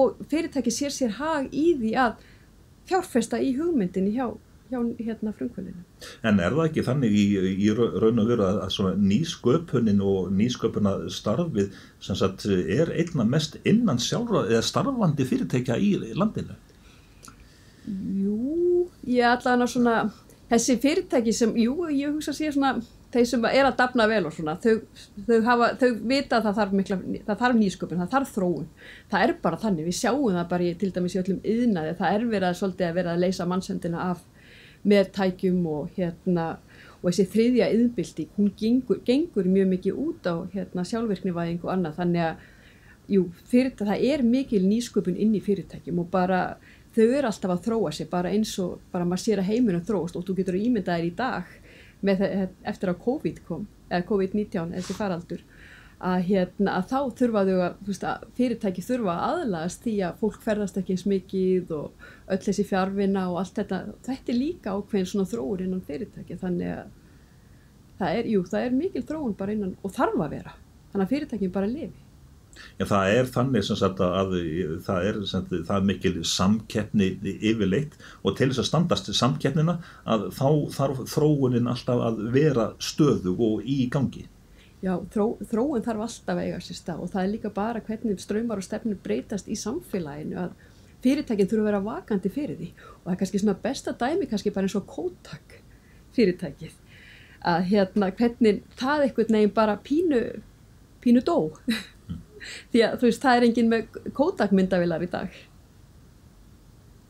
og 0.00 0.22
fyrirtæki 0.30 0.72
sér 0.72 0.94
sér 0.94 1.18
hag 1.18 1.52
í 1.52 1.74
því 1.76 1.92
að 2.00 2.22
fjárfesta 2.88 3.40
í 3.44 3.50
hugmyndinni 3.58 4.14
hjá, 4.14 4.30
hjá 4.70 4.78
hérna 4.98 5.32
frumkvölinu. 5.36 5.84
En 6.26 6.40
er 6.42 6.54
það 6.54 6.68
ekki 6.68 6.84
þannig 6.86 7.16
í, 7.16 7.24
í 7.64 7.70
raun 7.74 8.22
og 8.22 8.30
veru 8.30 8.46
að, 8.46 8.60
að 8.66 9.00
nýsköpunin 9.02 10.02
og 10.04 10.30
nýsköpuna 10.34 10.94
starfið 11.12 11.72
sagt, 12.04 12.46
er 12.46 12.92
einna 12.94 13.26
mest 13.28 13.58
innan 13.68 14.00
sjálfra 14.02 14.46
eða 14.48 14.64
starfandi 14.66 15.26
fyrirtækja 15.28 15.78
í 15.80 15.94
landinu? 16.18 16.58
Jú, 17.88 18.86
ég 19.08 19.24
er 19.24 19.34
allavega 19.34 19.70
svona, 19.72 19.96
þessi 20.52 20.78
fyrirtæki 20.82 21.34
sem, 21.34 21.56
jú, 21.56 21.88
ég 21.88 22.12
hugsa 22.12 22.34
að 22.34 22.40
sé 22.42 22.52
svona 22.52 22.76
þeir 23.12 23.28
sem 23.28 23.44
er 23.48 23.64
að 23.64 23.76
dafna 23.78 24.06
vel 24.10 24.20
og 24.28 24.34
svona 24.36 24.54
þau, 24.60 24.74
þau, 25.26 25.36
hafa, 25.46 25.68
þau 25.80 25.88
vita 26.10 26.38
að 26.38 26.48
það 26.48 26.58
þarf, 26.58 26.74
mikla, 26.80 26.98
það 27.28 27.42
þarf 27.42 27.58
nýsköpun, 27.58 28.02
það 28.02 28.10
þarf 28.14 28.32
þróun 28.34 28.66
það 29.12 29.24
er 29.24 29.32
bara 29.44 29.60
þannig, 29.62 29.86
við 29.88 29.96
sjáum 29.96 30.34
það 30.36 30.50
bara 30.50 30.66
í, 30.66 30.72
til 30.80 30.90
dæmis 30.92 31.16
í 31.16 31.20
öllum 31.22 31.38
yðnaði, 31.54 31.94
það 32.00 32.18
er 32.18 32.26
verið 32.34 32.48
að 32.50 32.84
að 32.88 32.98
vera 32.98 33.14
að 33.14 33.24
leysa 33.24 33.48
mannsendina 33.48 34.10
af 34.10 34.20
með 34.86 35.10
tækjum 35.16 35.66
og 35.66 35.90
hérna 35.96 36.56
og 36.98 37.10
þessi 37.12 37.26
þriðja 37.32 37.68
yðbilding, 37.74 38.30
hún 38.36 38.48
gengur, 38.58 39.02
gengur 39.06 39.46
mjög 39.46 39.68
mikið 39.72 39.98
út 40.02 40.26
á 40.26 40.34
hérna, 40.50 40.84
sjálfvirknivæðing 40.86 41.60
og 41.62 41.72
annað, 41.74 41.98
þannig 42.00 42.24
að 42.26 42.48
jú, 43.14 43.22
fyrir, 43.48 43.72
það 43.78 44.04
er 44.10 44.24
mikil 44.26 44.64
nýsköpun 44.66 45.16
inn 45.16 45.36
í 45.38 45.42
fyrirtækjum 45.44 46.02
og 46.02 46.10
bara 46.12 46.40
þau 46.96 47.04
eru 47.06 47.30
alltaf 47.30 47.54
að 47.54 47.64
þróa 47.68 47.92
sig, 47.94 48.10
bara 48.10 48.32
eins 48.34 48.56
og 48.62 48.82
bara 48.92 49.06
maður 49.06 49.24
sér 49.24 49.42
að 49.42 49.50
heiminum 49.52 49.84
þróast 49.86 50.18
og 50.18 50.26
þú 50.26 50.38
getur 50.40 50.58
að 50.58 50.66
ímynda 50.66 50.98
þér 50.98 51.06
í 51.06 51.14
dag 51.18 51.54
með, 52.02 52.24
eftir 52.66 52.92
að 52.92 53.00
COVID 53.06 53.40
kom, 53.46 53.66
eða 53.88 54.06
COVID-19 54.10 54.74
þessi 54.76 54.98
faraldur 54.98 55.44
að, 55.98 56.18
hérna, 56.28 56.76
að 56.78 56.86
þá 56.92 56.98
þurfaðu 57.18 57.56
að, 57.64 57.78
veist, 57.88 58.04
að 58.06 58.26
fyrirtæki 58.38 58.84
þurfa 58.86 59.14
að 59.14 59.32
aðlast 59.32 59.84
því 59.84 59.94
að 60.06 60.20
fólk 60.22 60.40
ferðast 60.44 60.78
ekki 60.78 60.94
eins 60.94 61.06
mikið 61.10 61.72
og 61.74 62.08
öll 62.30 62.40
þessi 62.44 62.66
fjárvinna 62.68 63.24
og 63.32 63.40
allt 63.42 63.58
þetta. 63.58 63.80
Þetta 64.06 64.34
er 64.34 64.38
líka 64.38 64.74
ákveðin 64.76 65.10
svona 65.12 65.30
þróur 65.32 65.64
innan 65.64 65.86
fyrirtæki 65.88 66.38
þannig 66.38 66.74
að 66.76 66.92
það 67.98 68.18
er, 68.20 68.28
jú, 68.34 68.44
það 68.46 68.66
er 68.66 68.76
mikil 68.82 69.06
þróun 69.08 69.38
bara 69.38 69.56
innan 69.56 69.74
og 69.82 69.94
þarf 69.96 70.20
að 70.22 70.36
vera, 70.36 70.54
þannig 70.92 71.06
að 71.06 71.16
fyrirtækin 71.16 71.56
bara 71.56 71.72
lifi. 71.72 72.04
Já, 72.78 72.86
það 72.90 73.12
er 73.14 73.28
þannig 73.34 73.66
sem 73.66 73.78
sagt 73.78 74.00
að, 74.02 74.14
að 74.18 74.32
það 74.86 75.04
er, 75.10 75.18
sagt, 75.30 75.52
það 75.68 75.76
er 75.76 75.84
mikil 75.90 76.14
samkeppni 76.26 77.10
yfirleitt 77.36 77.94
og 78.22 78.34
til 78.38 78.48
þess 78.50 78.62
að 78.64 78.68
standast 78.70 79.12
samkeppnina 79.14 79.76
að 80.08 80.26
þá 80.34 80.48
þarf 80.74 81.04
þróunin 81.12 81.70
alltaf 81.70 82.02
að 82.08 82.24
vera 82.34 82.72
stöðu 82.82 83.36
og 83.36 83.62
í 83.66 83.84
gangi. 83.92 84.26
Já, 84.78 84.92
þró, 85.10 85.32
þróun 85.50 85.82
þarf 85.82 86.02
alltaf 86.04 86.36
að 86.36 86.44
eiga 86.44 86.58
sér 86.62 86.78
stað 86.78 87.00
og 87.02 87.08
það 87.10 87.24
er 87.24 87.30
líka 87.32 87.50
bara 87.54 87.80
hvernig 87.82 88.20
ströymar 88.22 88.60
og 88.60 88.66
stefnur 88.66 88.98
breytast 89.02 89.48
í 89.50 89.56
samfélaginu 89.58 90.38
að 90.38 90.52
fyrirtækinn 91.02 91.48
þurfa 91.50 91.64
að 91.64 91.68
vera 91.70 91.80
vakandi 91.86 92.30
fyrir 92.30 92.60
því. 92.60 92.68
Og 93.00 93.08
það 93.08 93.14
er 93.14 93.18
kannski 93.22 93.40
svona 93.42 93.56
besta 93.64 93.94
dæmi 93.98 94.28
kannski 94.30 94.52
bara 94.54 94.68
eins 94.68 94.76
og 94.78 94.86
kótak 94.90 95.56
fyrirtækið 96.14 96.76
að 97.48 97.66
hérna 97.72 98.10
hvernig 98.18 98.62
það 98.78 99.04
eitthvað 99.04 99.34
nefn 99.34 99.52
bara 99.54 99.76
pínu, 99.82 100.22
pínu 101.02 101.24
dó. 101.26 101.36
Því 102.70 102.82
að 102.86 102.96
þú 103.00 103.10
veist, 103.10 103.22
það 103.22 103.36
er 103.36 103.46
engin 103.48 103.70
með 103.72 104.00
kódakmyndavilar 104.14 105.02
í 105.02 105.10
dag. 105.10 105.38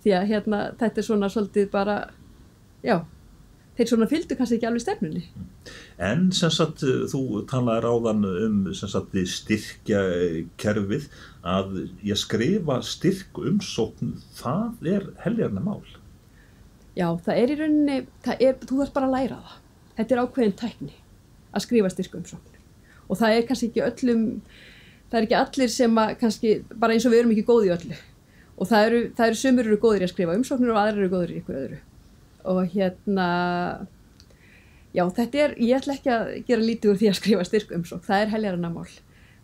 Því 0.04 0.14
að 0.16 0.28
hérna 0.32 0.62
þetta 0.80 1.02
er 1.02 1.06
svona 1.06 1.28
svolítið 1.32 1.70
bara 1.72 1.98
já, 2.84 3.02
þeir 3.78 3.90
svona 3.92 4.08
fylgdu 4.10 4.36
kannski 4.38 4.58
ekki 4.58 4.66
alveg 4.68 4.82
stefnunni. 4.82 5.22
En 6.02 6.28
sem 6.34 6.50
sagt, 6.50 6.82
þú 6.82 7.44
talaði 7.50 7.84
ráðan 7.84 8.26
um 8.28 8.58
sem 8.74 8.90
sagt 8.90 9.14
styrkja 9.30 10.02
kerfið 10.58 11.06
að 11.46 11.84
ég 12.06 12.18
skrifa 12.18 12.80
styrk 12.86 13.38
umsókn 13.38 14.16
það 14.38 14.90
er 14.94 15.08
helgarna 15.22 15.62
mál. 15.62 15.84
Já, 16.98 17.12
það 17.22 17.34
er 17.36 17.52
í 17.54 17.58
rauninni 17.60 17.98
er, 18.34 18.58
þú 18.66 18.80
þarf 18.82 18.94
bara 18.96 19.10
að 19.10 19.14
læra 19.14 19.42
það. 19.44 19.58
Þetta 19.98 20.14
er 20.14 20.22
ákveðin 20.24 20.58
tækni 20.58 20.96
að 21.54 21.64
skrifa 21.64 21.94
styrk 21.94 22.18
umsókn 22.18 22.56
og 23.08 23.16
það 23.16 23.34
er 23.34 23.46
kannski 23.48 23.70
ekki 23.70 23.84
öllum 23.86 24.24
það 25.08 25.18
er 25.18 25.26
ekki 25.26 25.36
allir 25.38 25.70
sem 25.72 26.00
að 26.02 26.10
kannski, 26.20 26.50
bara 26.74 26.92
eins 26.92 27.06
og 27.08 27.14
við 27.14 27.22
erum 27.22 27.30
ekki 27.32 27.46
góði 27.48 27.70
í 27.70 27.74
öllu. 27.78 28.00
Og 28.58 28.68
það 28.68 28.88
eru, 28.88 29.00
það 29.16 29.30
eru 29.30 29.38
sumur 29.38 29.68
eru 29.70 29.78
góðir 29.80 30.04
að 30.04 30.12
skrifa 30.12 30.34
umsóknir 30.36 30.74
og 30.74 30.80
aðrir 30.80 31.04
eru 31.04 31.12
góðir 31.14 31.32
í 31.32 31.38
ykkur 31.38 31.60
öðru 31.62 31.78
og 32.48 32.62
hérna 32.72 33.28
já 34.96 35.04
þetta 35.14 35.42
er, 35.44 35.54
ég 35.60 35.76
ætla 35.76 35.96
ekki 35.98 36.12
að 36.14 36.32
gera 36.48 36.64
lítið 36.64 36.92
úr 36.92 36.98
því 37.02 37.10
að 37.10 37.18
skrifa 37.20 37.44
styrk 37.46 37.76
umsókn, 37.76 38.06
það 38.06 38.24
er 38.24 38.32
heljarana 38.34 38.72
mál. 38.72 38.88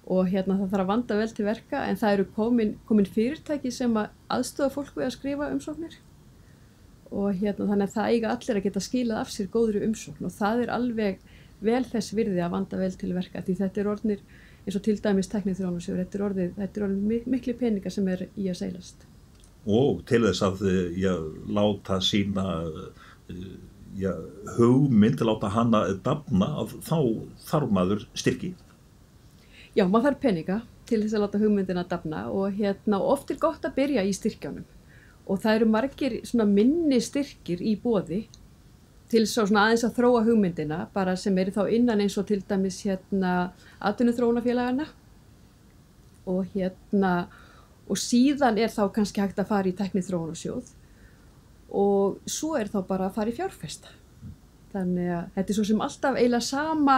Og 0.04 0.28
hérna 0.28 0.58
það 0.58 0.72
þarf 0.72 0.84
að 0.84 0.90
vanda 0.90 1.16
vel 1.16 1.30
til 1.32 1.46
verka 1.46 1.84
en 1.88 2.00
það 2.00 2.16
eru 2.16 2.24
komin, 2.36 2.74
komin 2.88 3.08
fyrirtæki 3.08 3.72
sem 3.72 3.94
að 3.96 4.10
aðstofa 4.36 4.74
fólk 4.74 4.98
við 4.98 5.06
að 5.06 5.14
skrifa 5.16 5.48
umsóknir. 5.52 5.94
Og 7.14 7.38
hérna 7.40 7.68
þannig 7.70 7.88
að 7.88 7.94
það 7.94 8.10
eiga 8.12 8.32
allir 8.34 8.58
að 8.58 8.66
geta 8.66 8.82
skilað 8.84 9.22
af 9.22 9.32
sér 9.32 9.48
góðri 9.52 9.84
umsókn. 9.86 10.26
Og 10.28 10.34
það 10.34 10.64
er 10.64 10.74
alveg 10.74 11.22
vel 11.64 11.84
þess 11.88 12.16
virði 12.16 12.42
að 12.44 12.52
vanda 12.58 12.80
vel 12.80 12.92
til 13.00 13.14
verka 13.16 13.44
því 13.44 13.56
þetta 13.62 13.80
er 13.80 13.90
orðnir 13.94 14.24
eins 14.64 14.76
og 14.78 14.84
til 14.84 14.96
dæmis 15.00 15.28
teknið 15.32 15.60
þrónusjóður, 15.60 16.04
þetta 16.04 16.18
er 16.18 16.26
orðið, 16.28 16.54
þetta 16.58 16.80
er 16.80 16.86
orðið 16.86 17.26
miklu 17.34 17.56
peningar 17.60 17.92
sem 17.92 18.08
er 18.08 18.26
í 18.32 18.48
að 18.48 18.60
seilast. 18.62 19.04
Og 19.64 20.02
til 20.08 20.24
þess 20.26 20.44
að 20.44 20.62
já, 21.00 21.14
láta 21.48 22.00
sína 22.04 22.44
já, 23.96 24.12
hugmynd, 24.58 25.22
láta 25.24 25.48
hana 25.54 25.86
dafna, 26.04 26.50
þá 26.84 26.98
þarf 27.48 27.72
maður 27.72 28.06
styrki. 28.18 28.52
Já, 29.74 29.86
maður 29.88 30.10
þarf 30.10 30.22
peninga 30.22 30.60
til 30.88 31.00
þess 31.02 31.16
að 31.16 31.24
láta 31.24 31.40
hugmyndina 31.40 31.84
dafna 31.88 32.24
og 32.30 32.56
hérna, 32.58 33.00
oft 33.00 33.32
er 33.32 33.40
gott 33.40 33.64
að 33.64 33.76
byrja 33.78 34.04
í 34.04 34.12
styrkjánum 34.14 34.66
og 35.24 35.40
það 35.40 35.58
eru 35.58 35.68
margir 35.72 36.16
minni 36.44 36.98
styrkir 37.00 37.62
í 37.64 37.74
bóði 37.80 38.26
til 39.12 39.24
svo 39.28 39.46
aðeins 39.46 39.84
að 39.86 39.96
þróa 39.98 40.24
hugmyndina 40.26 40.80
bara 40.92 41.14
sem 41.16 41.36
eru 41.38 41.54
þá 41.54 41.62
innan 41.72 42.02
eins 42.04 42.18
og 42.20 42.26
til 42.28 42.42
dæmis 42.44 42.82
hérna 42.84 43.52
atvinnu 43.80 44.12
þróunafélagana 44.16 44.88
og 46.28 46.44
hérna 46.52 47.14
og 47.88 48.00
síðan 48.00 48.58
er 48.60 48.72
þá 48.72 48.86
kannski 48.94 49.22
hægt 49.22 49.40
að 49.40 49.50
fara 49.50 49.68
í 49.68 49.74
teknið 49.76 50.08
þróunasjóð 50.08 50.72
og 51.74 52.30
svo 52.30 52.54
er 52.56 52.70
þá 52.70 52.78
bara 52.86 53.08
að 53.08 53.16
fara 53.18 53.32
í 53.32 53.36
fjárfesta. 53.36 53.90
Þannig 54.74 55.10
að 55.10 55.28
þetta 55.34 55.52
er 55.52 55.58
svo 55.58 55.66
sem 55.68 55.84
alltaf 55.84 56.18
eiginlega 56.18 56.46
sama 56.46 56.96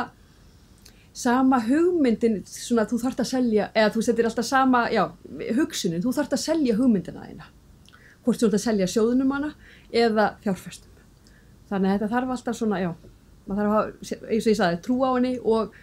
sama 1.16 1.62
hugmyndin 1.64 2.42
svona 2.44 2.84
þú 2.88 2.98
þarfst 3.00 3.22
að 3.24 3.30
selja 3.30 3.70
eða 3.72 3.92
þú 3.94 4.02
setir 4.04 4.28
alltaf 4.28 4.44
sama, 4.44 4.82
já, 4.92 5.06
hugsunin 5.56 6.04
þú 6.04 6.12
þarfst 6.12 6.36
að 6.36 6.42
selja 6.44 6.76
hugmyndina 6.76 7.24
þína. 7.24 7.50
Hvort 8.24 8.42
þú 8.42 8.50
þarfst 8.50 8.58
að 8.60 8.64
selja 8.66 8.90
sjóðunum 8.92 9.32
hana 9.32 9.52
eða 9.92 10.30
fjárfestum. 10.44 11.04
Þannig 11.70 11.88
að 11.88 11.96
þetta 11.96 12.12
þarf 12.12 12.34
alltaf 12.36 12.58
svona, 12.58 12.82
já 12.84 12.90
maður 13.46 13.62
þarf 13.62 13.76
að 13.78 14.26
eins 14.34 14.46
og 14.46 14.50
ég 14.52 14.58
saði, 14.58 14.82
trú 14.84 14.98
á 15.06 15.10
henni 15.14 15.36
og, 15.40 15.76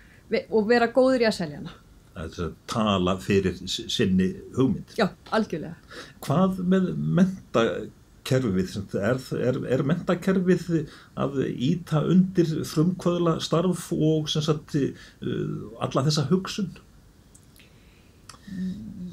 og 0.44 0.70
vera 0.70 0.92
góður 0.94 1.26
í 1.26 1.28
að 1.30 1.38
selja 1.40 1.62
hana 1.62 1.83
að 2.20 2.54
tala 2.70 3.16
fyrir 3.22 3.58
sinni 3.68 4.30
hugmynd. 4.58 4.94
Já, 5.00 5.08
algjörlega. 5.34 5.76
Hvað 6.26 6.62
með 6.70 6.90
mentakerfið 7.20 8.76
er, 9.00 9.22
er, 9.40 9.60
er 9.78 9.86
mentakerfið 9.90 10.72
að 11.20 11.40
íta 11.52 12.04
undir 12.06 12.56
frumkvöðla 12.70 13.40
starf 13.44 13.90
og 13.96 14.30
sagt, 14.32 14.78
uh, 14.78 15.70
alla 15.84 16.06
þessa 16.08 16.28
hugsun? 16.30 16.74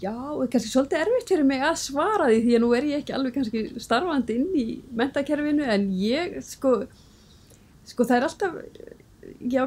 Já, 0.01 0.17
kannski 0.51 0.69
svolítið 0.69 1.05
erfitt 1.05 1.31
fyrir 1.33 1.47
mig 1.49 1.63
að 1.65 1.79
svara 1.81 2.29
því 2.29 2.41
því 2.45 2.57
að 2.57 2.63
nú 2.65 2.71
er 2.77 2.89
ég 2.89 3.03
ekki 3.03 3.15
alveg 3.17 3.37
kannski 3.37 3.63
starfandi 3.81 4.37
inn 4.41 4.51
í 4.57 4.65
mentakerfinu 4.97 5.69
en 5.73 5.87
ég, 5.97 6.39
sko, 6.45 6.83
sko 7.89 8.07
það 8.09 8.17
er 8.17 8.27
alltaf, 8.29 8.59
já, 9.53 9.63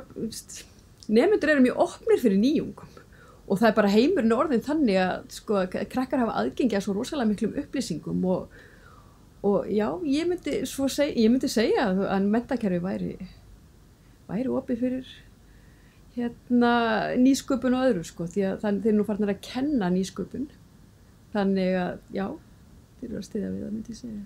nefndur 1.08 1.54
eru 1.54 1.66
mjög 1.66 1.86
opnir 1.86 2.22
fyrir 2.22 2.42
nýjungum 2.42 2.93
og 3.54 3.60
það 3.62 3.70
er 3.70 3.76
bara 3.78 3.94
heimurinn 3.94 4.34
orðin 4.34 4.64
þannig 4.66 4.98
að, 4.98 5.26
sko, 5.38 5.60
krakkar 5.92 6.24
hafa 6.24 6.38
aðgengja 6.42 6.82
svo 6.82 6.96
rosalega 6.98 7.30
miklum 7.30 7.58
upplýsingum 7.62 8.24
og, 8.34 8.56
og 9.46 9.68
já, 9.70 9.86
ég 10.10 10.30
myndi, 10.30 10.56
seg, 10.66 11.14
ég 11.14 11.30
myndi 11.30 11.52
segja 11.52 11.92
að 11.94 12.32
mentakerfi 12.34 12.82
væri, 12.82 13.14
væri 14.32 14.56
opið 14.58 14.82
fyrir 14.88 15.14
hérna 16.16 16.74
nýsköpun 17.18 17.78
og 17.78 17.86
öðru 17.90 18.08
sko 18.10 18.26
því 18.30 18.48
að 18.50 18.66
þeir 18.66 18.80
eru 18.80 18.98
nú 18.98 19.06
farin 19.08 19.30
að 19.30 19.46
kenna 19.46 19.90
nýsköpun. 19.94 20.50
Þannig 21.34 21.78
að 21.82 21.94
já 22.14 22.28
fyrir 23.04 23.20
að 23.20 23.26
stiðja 23.28 23.50
við 23.52 23.64
það 23.64 23.74
myndi 23.74 23.94
ég 23.94 24.00
segja. 24.00 24.22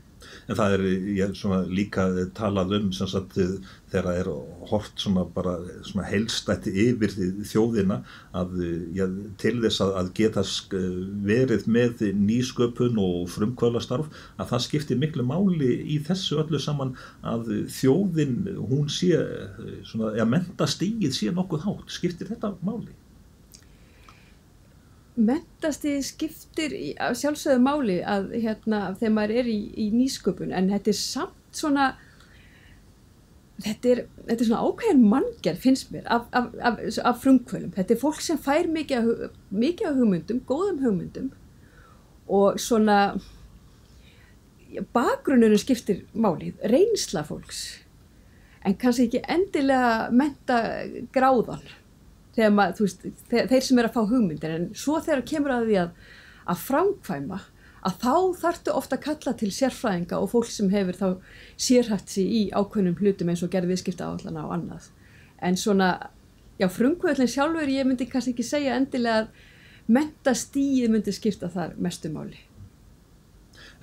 En 0.48 0.58
það 0.58 0.76
er 0.76 0.84
ég, 1.18 1.34
svona, 1.38 1.60
líka 1.80 2.06
talað 2.38 2.76
um 2.78 2.92
sagt, 2.96 3.38
þegar 3.38 4.08
það 4.08 4.20
er 4.22 4.30
hort 4.72 5.02
svona 5.02 5.24
bara 5.36 5.56
svona 5.88 6.06
heilstætti 6.08 6.74
yfir 6.86 7.16
þjóðina 7.48 8.00
að 8.38 8.56
já, 8.98 9.06
til 9.42 9.56
þess 9.66 9.84
að, 9.86 9.94
að 10.02 10.12
geta 10.22 10.46
verið 11.32 11.68
með 11.78 12.06
nýsköpun 12.18 13.02
og 13.02 13.28
frumkvölastarf 13.34 14.12
að 14.38 14.54
það 14.54 14.66
skiptir 14.68 15.02
miklu 15.02 15.26
máli 15.28 15.74
í 15.96 16.00
þessu 16.08 16.42
öllu 16.44 16.62
saman 16.62 16.96
að 17.26 17.52
þjóðin 17.80 18.40
hún 18.70 18.88
sé 18.92 19.18
að 19.18 20.32
mentastígið 20.32 21.16
sé 21.18 21.34
nokkuð 21.34 21.68
hátt, 21.68 21.92
skiptir 21.98 22.32
þetta 22.34 22.56
máli? 22.62 22.94
Mentastið 25.18 26.02
skiptir 26.06 26.76
sjálfsögðu 27.18 27.62
máli 27.64 28.02
að 28.06 28.36
hérna 28.38 28.82
þegar 29.00 29.16
maður 29.16 29.40
er 29.42 29.50
í, 29.50 29.62
í 29.74 29.88
nýsköpun 29.96 30.54
en 30.54 30.70
þetta 30.74 30.94
er 30.94 31.00
samt 31.00 31.58
svona 31.58 31.88
þetta 33.64 33.92
er, 33.94 34.04
þetta 34.28 34.38
er 34.38 34.50
svona 34.50 34.68
ákveðin 34.68 35.08
manngjörð 35.14 35.64
finnst 35.64 35.90
mér 35.94 36.06
af, 36.14 36.28
af, 36.38 36.52
af, 36.62 36.84
af 37.02 37.24
frumkvölum. 37.24 37.74
Þetta 37.74 37.96
er 37.96 38.02
fólk 38.02 38.22
sem 38.22 38.38
fær 38.42 38.70
mikið, 38.70 39.10
mikið 39.50 39.90
af 39.90 39.98
hugmyndum, 39.98 40.44
góðum 40.46 40.84
hugmyndum 40.86 41.34
og 42.28 42.60
svona 42.62 43.00
bakgrunnurinn 44.94 45.62
skiptir 45.62 46.04
máli 46.14 46.52
reynsla 46.68 47.24
fólks 47.26 47.62
en 48.68 48.76
kannski 48.80 49.08
ekki 49.08 49.22
endilega 49.32 50.10
menta 50.12 50.58
gráðan 51.16 51.64
maður, 52.54 52.86
veist, 52.86 53.06
þeir, 53.32 53.46
þeir 53.52 53.68
sem 53.68 53.80
er 53.82 53.90
að 53.90 53.96
fá 53.98 54.02
hugmyndir 54.12 54.56
en 54.56 54.68
svo 54.78 55.00
þegar 55.04 55.24
kemur 55.32 55.56
að 55.56 55.70
því 55.70 55.78
að, 55.84 55.94
að 56.54 56.66
framkvæma 56.66 57.40
að 57.88 57.98
þá 58.02 58.14
þartu 58.42 58.76
ofta 58.76 58.98
að 58.98 59.04
kalla 59.06 59.34
til 59.40 59.50
sérfræðinga 59.54 60.20
og 60.20 60.32
fólk 60.34 60.50
sem 60.52 60.72
hefur 60.74 60.98
þá 60.98 61.08
sérhætt 61.68 62.12
sér 62.12 62.34
í 62.40 62.42
ákveðnum 62.52 62.98
hlutum 63.00 63.32
eins 63.32 63.44
og 63.46 63.54
gerði 63.54 63.72
viðskipta 63.74 64.10
áallana 64.10 64.48
og 64.48 64.56
annað. 64.58 64.90
En 65.40 65.60
svona, 65.60 65.92
já, 66.60 66.68
frumkvöldin 66.74 67.32
sjálfur 67.32 67.72
ég 67.72 67.88
myndi 67.88 68.10
kannski 68.10 68.34
ekki 68.36 68.48
segja 68.48 68.76
endilega 68.80 69.24
að 69.24 69.32
mentastíð 69.88 70.92
myndi 70.92 71.14
skipta 71.16 71.52
þar 71.54 71.78
mestumáli 71.80 72.47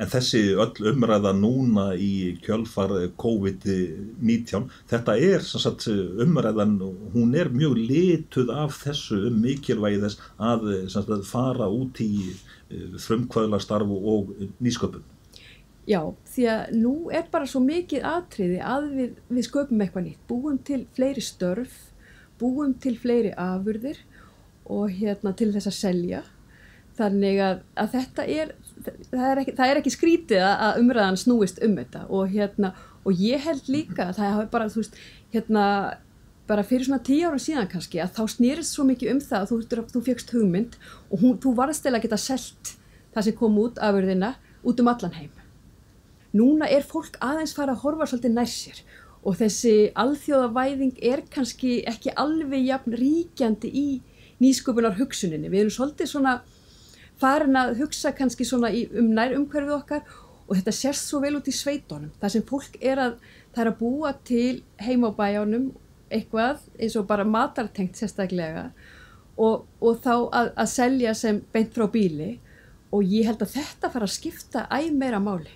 en 0.01 0.11
þessi 0.11 0.43
öll 0.59 0.91
umræða 0.91 1.33
núna 1.39 1.87
í 1.95 2.35
kjölfar 2.45 2.95
COVID-19 3.21 4.69
þetta 4.91 5.17
er 5.17 5.45
sagt, 5.47 5.87
umræðan, 6.25 6.77
hún 7.15 7.35
er 7.39 7.53
mjög 7.55 7.79
lituð 7.79 8.53
af 8.55 8.81
þessu 8.83 9.21
um 9.31 9.41
mikilvægi 9.45 10.03
þess 10.03 10.21
að 10.39 10.69
sagt, 10.93 11.15
fara 11.29 11.71
út 11.71 12.03
í 12.03 12.13
eh, 12.33 12.99
frumkvöðlastarfu 13.07 13.99
og 14.15 14.35
nýsköpun. 14.63 15.05
Já, 15.85 16.01
því 16.33 16.45
að 16.49 16.77
nú 16.81 16.95
er 17.13 17.27
bara 17.31 17.47
svo 17.49 17.61
mikið 17.61 18.07
atriði 18.09 18.61
að 18.65 18.87
við, 18.97 19.17
við 19.29 19.47
sköpum 19.51 19.83
eitthvað 19.85 20.07
nýtt, 20.07 20.23
búum 20.31 20.57
til 20.65 20.85
fleiri 20.97 21.23
störf, 21.23 21.75
búum 22.41 22.73
til 22.81 22.95
fleiri 22.99 23.35
afurðir 23.37 24.01
og 24.65 24.89
hérna 24.97 25.35
til 25.37 25.51
þess 25.53 25.69
að 25.69 25.77
selja 25.77 26.23
þannig 26.99 27.41
að, 27.43 27.61
að 27.77 27.93
þetta 27.99 28.27
er 28.31 28.55
það 29.11 29.29
er 29.31 29.43
ekki, 29.43 29.55
það 29.59 29.71
er 29.71 29.81
ekki 29.81 29.93
skrítið 29.95 30.47
að 30.47 30.81
umræðan 30.83 31.21
snúist 31.21 31.61
um 31.65 31.77
þetta 31.81 32.07
og 32.09 32.33
hérna 32.33 32.73
og 33.05 33.21
ég 33.21 33.45
held 33.45 33.69
líka 33.69 34.09
að 34.09 34.19
það 34.19 34.35
hafi 34.39 34.51
bara 34.53 34.71
þú 34.73 34.83
veist 34.83 34.99
hérna 35.35 35.67
bara 36.49 36.65
fyrir 36.67 36.85
svona 36.89 37.05
tíu 37.05 37.29
ára 37.29 37.41
síðan 37.41 37.71
kannski 37.73 38.01
að 38.05 38.19
þá 38.19 38.25
snýrist 38.35 38.77
svo 38.77 38.85
mikið 38.89 39.15
um 39.15 39.21
það 39.25 39.39
að 39.41 39.53
þú, 39.53 39.85
þú 39.95 40.03
fegst 40.09 40.35
hugmynd 40.35 40.77
og 41.09 41.23
hún, 41.23 41.39
þú 41.41 41.55
varst 41.57 41.87
eða 41.87 42.01
að 42.01 42.07
geta 42.07 42.21
selt 42.21 42.75
það 43.15 43.29
sem 43.29 43.39
kom 43.39 43.57
út 43.63 43.81
af 43.81 43.95
verðina 43.97 44.35
út 44.65 44.81
um 44.81 44.91
allan 44.93 45.17
heim. 45.17 45.33
Núna 46.35 46.69
er 46.69 46.85
fólk 46.85 47.17
aðeins 47.23 47.55
fara 47.57 47.77
að 47.77 47.85
horfa 47.85 48.09
svolítið 48.11 48.37
nær 48.37 48.51
sér 48.51 48.83
og 49.25 49.39
þessi 49.41 49.75
alþjóðavæðing 49.97 50.99
er 51.13 51.23
kannski 51.33 51.79
ekki 51.89 52.13
alveg 52.21 52.67
jafn 52.69 52.97
ríkjandi 53.01 53.71
í 53.71 53.89
nýsköpunar 54.43 54.99
hugsuninni 54.99 55.49
við 55.49 55.65
erum 55.65 55.77
svolítið 55.79 56.11
svona 56.11 56.35
farin 57.25 57.57
að 57.59 57.79
hugsa 57.81 58.13
kannski 58.17 58.47
svona 58.49 58.71
í, 58.71 58.85
um 58.93 59.09
nær 59.17 59.35
umhverfið 59.39 59.79
okkar 59.79 60.05
og 60.45 60.59
þetta 60.59 60.75
sérst 60.77 61.09
svo 61.09 61.23
vel 61.25 61.39
út 61.39 61.49
í 61.49 61.55
sveitónum 61.57 62.13
það 62.21 62.37
sem 62.37 62.45
fólk 62.49 62.77
er 62.85 63.01
að, 63.01 63.17
er 63.57 63.71
að 63.71 63.81
búa 63.81 64.13
til 64.29 64.63
heim 64.85 65.07
á 65.09 65.11
bæjánum 65.17 65.71
eitthvað 66.13 66.63
eins 66.79 66.97
og 67.01 67.09
bara 67.09 67.27
matartengt 67.27 67.99
sérstaklega 67.99 68.69
og, 69.41 69.65
og 69.81 70.01
þá 70.05 70.15
að, 70.15 70.51
að 70.53 70.73
selja 70.75 71.15
sem 71.19 71.41
beint 71.55 71.75
frá 71.75 71.89
bíli 71.91 72.35
og 72.95 73.05
ég 73.11 73.27
held 73.29 73.43
að 73.43 73.57
þetta 73.57 73.91
fara 73.91 74.07
að 74.07 74.15
skipta 74.15 74.67
æg 74.75 74.93
meira 74.95 75.21
máli 75.23 75.53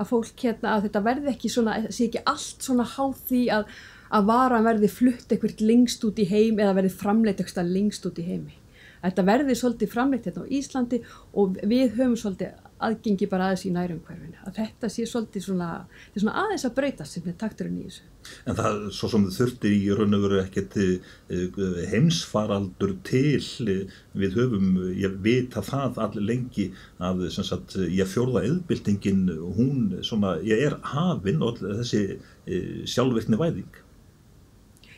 að 0.00 0.10
fólk 0.10 0.44
hérna 0.46 0.74
að 0.74 0.88
þetta 0.88 1.02
verði 1.04 1.32
ekki 1.34 1.50
svona, 1.52 1.76
sé 1.92 2.08
ekki 2.08 2.24
allt 2.28 2.64
svona 2.64 2.86
háð 2.88 3.18
því 3.28 3.42
að, 3.58 3.74
að 4.16 4.30
varan 4.30 4.66
verði 4.66 4.90
flutt 4.90 5.28
eitthvað 5.32 5.62
lengst 5.68 6.04
út 6.08 6.18
í 6.22 6.26
heim 6.30 6.58
eða 6.58 6.78
verði 6.80 6.94
framleitt 7.02 7.42
eitthvað 7.42 7.74
lengst 7.76 8.08
út 8.08 8.18
í 8.22 8.26
heimi 8.26 8.56
þetta 9.02 9.26
verði 9.28 9.56
svolítið 9.58 9.92
framleitt 9.94 10.28
hérna 10.28 10.46
á 10.46 10.52
Íslandi 10.60 11.02
og 11.32 11.60
við 11.62 11.96
höfum 11.98 12.18
svolítið 12.20 12.58
aðgengi 12.80 13.28
bara 13.28 13.50
aðeins 13.50 13.66
í 13.68 13.72
nærumhverfinu. 13.74 14.38
Að 14.48 14.60
þetta 14.60 14.90
sé 14.92 15.04
svolítið 15.08 15.44
svona, 15.44 15.68
svona 16.14 16.36
aðeins 16.44 16.64
að 16.68 16.76
breytast 16.78 17.16
sem 17.16 17.28
er 17.28 17.36
takturinn 17.40 17.80
í 17.80 17.88
þessu. 17.88 18.06
En 18.48 18.56
það 18.56 18.78
svo 18.96 19.10
sem 19.12 19.26
þurfti 19.32 19.72
í 19.72 19.90
raun 19.96 20.16
og 20.16 20.24
veru 20.26 20.40
ekkert 20.42 20.76
eh, 20.80 21.60
heimsfaraldur 21.92 22.94
til 23.08 23.76
við 24.20 24.36
höfum, 24.36 24.72
ég 24.96 25.16
vita 25.24 25.64
það 25.64 26.00
allir 26.04 26.28
lengi 26.32 26.70
að 27.00 27.26
sagt, 27.36 27.78
ég 27.88 28.08
fjórða 28.08 28.44
eðbildingin 28.48 29.28
hún 29.56 30.00
svona, 30.04 30.36
ég 30.44 30.66
er 30.68 30.80
hafinn 30.92 31.44
og 31.44 31.62
þessi 31.62 32.04
eh, 32.10 32.82
sjálfveikni 32.88 33.40
væðing 33.40 33.80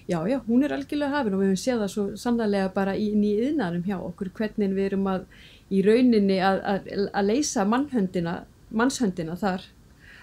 Já, 0.09 0.19
já, 0.27 0.41
hún 0.49 0.65
er 0.65 0.73
algjörlega 0.75 1.15
hafin 1.15 1.37
og 1.37 1.43
við 1.43 1.53
höfum 1.53 1.61
séð 1.63 1.83
það 1.85 1.91
svo 1.93 2.05
sannlega 2.19 2.71
bara 2.75 2.97
í 2.99 3.13
nýðinarum 3.15 3.85
hjá 3.87 4.01
okkur 4.03 4.33
hvernig 4.35 4.75
við 4.75 4.89
erum 4.89 5.07
að 5.13 5.29
í 5.71 5.83
rauninni 5.87 6.41
að, 6.43 6.59
að, 6.73 6.89
að 7.13 7.29
leysa 7.29 7.65
mannhöndina, 7.69 8.35
mannshöndina 8.75 9.37
þar 9.39 9.69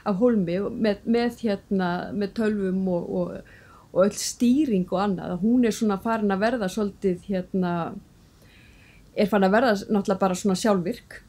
af 0.10 0.20
holmi 0.20 0.58
með, 0.76 1.08
með, 1.08 1.40
hérna, 1.46 1.90
með 2.12 2.36
tölvum 2.42 2.84
og, 2.92 3.08
og, 3.22 3.56
og 3.94 4.04
öll 4.04 4.20
stýring 4.20 4.86
og 4.92 5.00
annað. 5.06 5.38
Hún 5.46 5.66
er 5.66 5.76
svona 5.76 6.00
farin 6.04 6.36
að 6.36 6.44
verða 6.44 6.70
svolítið, 6.72 7.24
hérna, 7.30 7.74
er 9.16 9.32
farin 9.32 9.48
að 9.48 9.56
verða 9.58 9.74
náttúrulega 9.80 10.24
bara 10.26 10.40
svona 10.44 10.60
sjálfvirk 10.60 11.22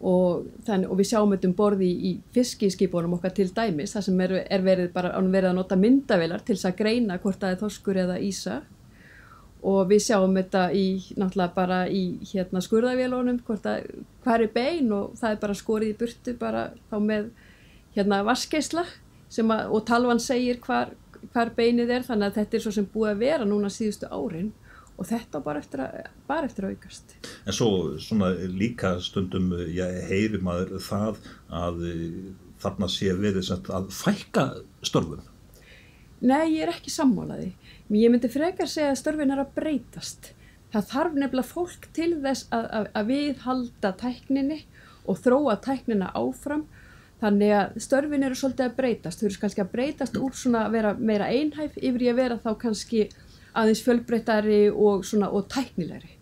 og, 0.00 0.46
þann, 0.64 0.86
og 0.88 0.96
við 0.96 1.10
sjáum 1.10 1.32
þetta 1.34 1.48
um 1.50 1.56
borði 1.58 1.88
í, 1.90 2.10
í 2.10 2.12
fiskiskipunum 2.34 3.18
okkar 3.18 3.34
til 3.36 3.50
dæmis 3.52 3.92
þar 3.92 4.06
sem 4.06 4.20
er, 4.24 4.36
er 4.48 4.62
verið, 4.64 4.92
bara, 4.94 5.12
verið 5.20 5.50
að 5.50 5.58
nota 5.58 5.76
myndavilar 5.76 6.44
til 6.44 6.56
þess 6.56 6.70
að 6.70 6.78
greina 6.78 7.18
hvort 7.20 7.40
það 7.42 7.56
er 7.56 7.60
þoskur 7.60 8.00
eða 8.06 8.20
ísa 8.24 8.60
og 9.60 9.90
við 9.90 10.00
sjáum 10.06 10.38
þetta 10.38 10.62
í 10.72 10.86
náttúrulega 11.20 11.52
bara 11.52 11.82
í 11.92 12.04
hérna 12.30 12.62
skurðavélunum 12.64 13.42
hvort 13.44 13.68
að 13.68 13.90
hver 14.24 14.46
er 14.46 14.54
bein 14.54 14.88
og 14.96 15.12
það 15.20 15.34
er 15.34 15.42
bara 15.44 15.58
skorið 15.58 15.92
í 15.92 15.98
burtu 16.00 16.36
bara 16.40 16.64
þá 16.88 16.96
með 17.04 17.28
hérna 17.96 18.22
vaskeisla 18.24 18.86
og 19.68 19.84
talvan 19.86 20.22
segir 20.22 20.62
hvar, 20.64 20.94
hvar 21.34 21.52
beinið 21.56 21.92
er 21.98 22.08
þannig 22.08 22.30
að 22.30 22.40
þetta 22.40 22.56
er 22.56 22.64
svo 22.64 22.72
sem 22.78 22.88
búið 22.88 23.12
að 23.12 23.22
vera 23.26 23.48
núna 23.48 23.68
síðustu 23.72 24.08
árin 24.08 24.48
og 25.00 25.08
þetta 25.08 25.40
bara 25.44 25.62
eftir 25.62 25.80
að, 25.86 26.10
bara 26.28 26.48
eftir 26.48 26.66
að 26.66 26.76
aukast. 26.76 27.14
En 27.48 27.56
svo 27.56 27.70
svona 28.02 28.34
líka 28.52 28.98
stundum 29.02 29.54
ég 29.72 30.00
heyri 30.10 30.40
maður 30.44 30.76
það 30.84 31.20
að 31.48 31.84
þarna 32.60 32.88
sé 32.92 33.14
verið 33.16 33.54
að 33.56 33.88
fælka 33.96 34.46
störfum. 34.84 35.24
Nei, 36.20 36.58
ég 36.58 36.66
er 36.66 36.74
ekki 36.74 36.92
sammálaði. 36.92 37.54
Ég 37.96 38.12
myndi 38.12 38.28
frekar 38.28 38.68
segja 38.68 38.92
að 38.92 39.00
störfin 39.00 39.32
er 39.32 39.40
að 39.40 39.54
breytast. 39.56 40.34
Það 40.70 40.90
þarf 40.92 41.16
nefnilega 41.16 41.48
fólk 41.48 41.88
til 41.96 42.10
þess 42.20 42.50
að, 42.54 42.66
að, 42.76 42.90
að 43.00 43.08
við 43.08 43.40
halda 43.46 43.94
tækninni 44.02 44.60
og 45.08 45.18
þróa 45.24 45.56
tæknina 45.64 46.12
áfram 46.12 46.66
þannig 47.20 47.54
að 47.56 47.80
störfin 47.86 48.26
eru 48.28 48.36
svolítið 48.36 48.66
að 48.68 48.76
breytast. 48.76 49.20
Þau 49.20 49.30
eru 49.30 49.40
kannski 49.46 49.64
að 49.64 49.72
breytast 49.72 50.20
úr 50.20 50.36
svona 50.36 50.66
að 50.68 50.76
vera 50.76 50.92
meira 51.00 51.32
einhæf 51.32 51.80
yfir 51.80 52.04
í 52.04 52.12
að 52.12 52.20
vera 52.20 52.38
þá 52.44 52.52
kannski 52.60 53.08
aðeins 53.54 53.84
fjölbreyttari 53.86 54.62
og, 54.70 55.04
og 55.30 55.46
tæknilegri. 55.52 56.16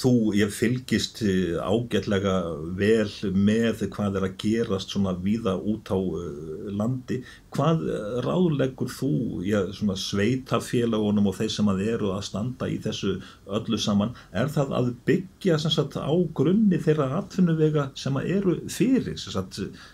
Þú, 0.00 0.10
ég 0.38 0.50
fylgist 0.54 1.20
eh, 1.24 1.58
ágætlega 1.58 2.34
vel 2.78 3.10
með 3.34 3.84
hvað 3.94 4.18
er 4.18 4.26
að 4.26 4.36
gerast 4.42 4.94
svona 4.94 5.14
víða 5.24 5.56
út 5.58 5.90
á 5.92 5.98
eh, 5.98 6.70
landi. 6.74 7.20
Hvað 7.54 7.84
ráðleggur 8.26 8.90
þú 8.92 9.12
já, 9.46 9.60
sveitafélagunum 9.74 11.30
og 11.30 11.38
þeir 11.38 11.52
sem 11.54 11.70
að 11.72 11.84
eru 11.94 12.12
að 12.14 12.26
standa 12.30 12.70
í 12.70 12.78
þessu 12.82 13.16
öllu 13.58 13.80
saman? 13.80 14.14
Er 14.34 14.50
það 14.52 14.76
að 14.80 14.92
byggja 15.08 15.58
sagt, 15.62 15.98
á 15.98 16.14
grunni 16.34 16.80
þeirra 16.82 17.10
atvinnuvega 17.20 17.90
sem 17.98 18.18
að 18.20 18.30
eru 18.38 18.56
fyrir? 18.70 19.18
Sagt, 19.20 19.62
eh, 19.62 19.86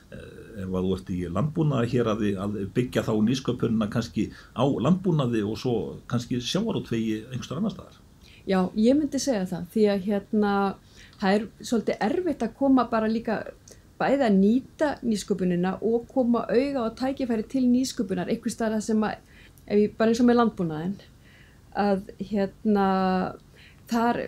ef 0.57 0.73
að 0.73 0.87
þú 0.87 0.97
ert 0.97 1.13
í 1.13 1.19
landbúnaði 1.37 1.93
hér 1.93 2.11
að, 2.13 2.25
að 2.45 2.57
byggja 2.77 3.05
þá 3.07 3.13
nýsköpunina 3.27 3.89
kannski 3.93 4.31
á 4.57 4.65
landbúnaði 4.65 5.45
og 5.45 5.61
svo 5.61 5.77
kannski 6.11 6.41
sjáarótvegi 6.41 7.23
einhverstur 7.29 7.61
annar 7.61 7.75
staðar. 7.75 8.03
Já, 8.47 8.61
ég 8.79 8.95
myndi 8.95 9.19
segja 9.21 9.47
það 9.51 9.71
því 9.75 9.87
að 9.91 10.05
hérna 10.07 10.53
það 11.21 11.39
er 11.39 11.47
svolítið 11.61 12.05
erfitt 12.09 12.45
að 12.47 12.59
koma 12.61 12.85
bara 12.91 13.11
líka 13.11 13.41
bæði 14.01 14.27
að 14.27 14.37
nýta 14.37 14.91
nýsköpunina 15.03 15.77
og 15.85 16.05
koma 16.13 16.45
auga 16.51 16.85
og 16.85 16.97
tækifæri 17.01 17.47
til 17.51 17.65
nýsköpunar 17.71 18.31
einhver 18.31 18.53
starf 18.53 18.85
sem 18.85 19.03
að, 19.07 19.17
ég 19.73 19.97
bara 19.97 20.13
eins 20.13 20.23
og 20.23 20.29
með 20.29 20.41
landbúnaðin 20.43 20.97
að 21.77 22.13
hérna 22.21 22.87
þar, 23.91 24.21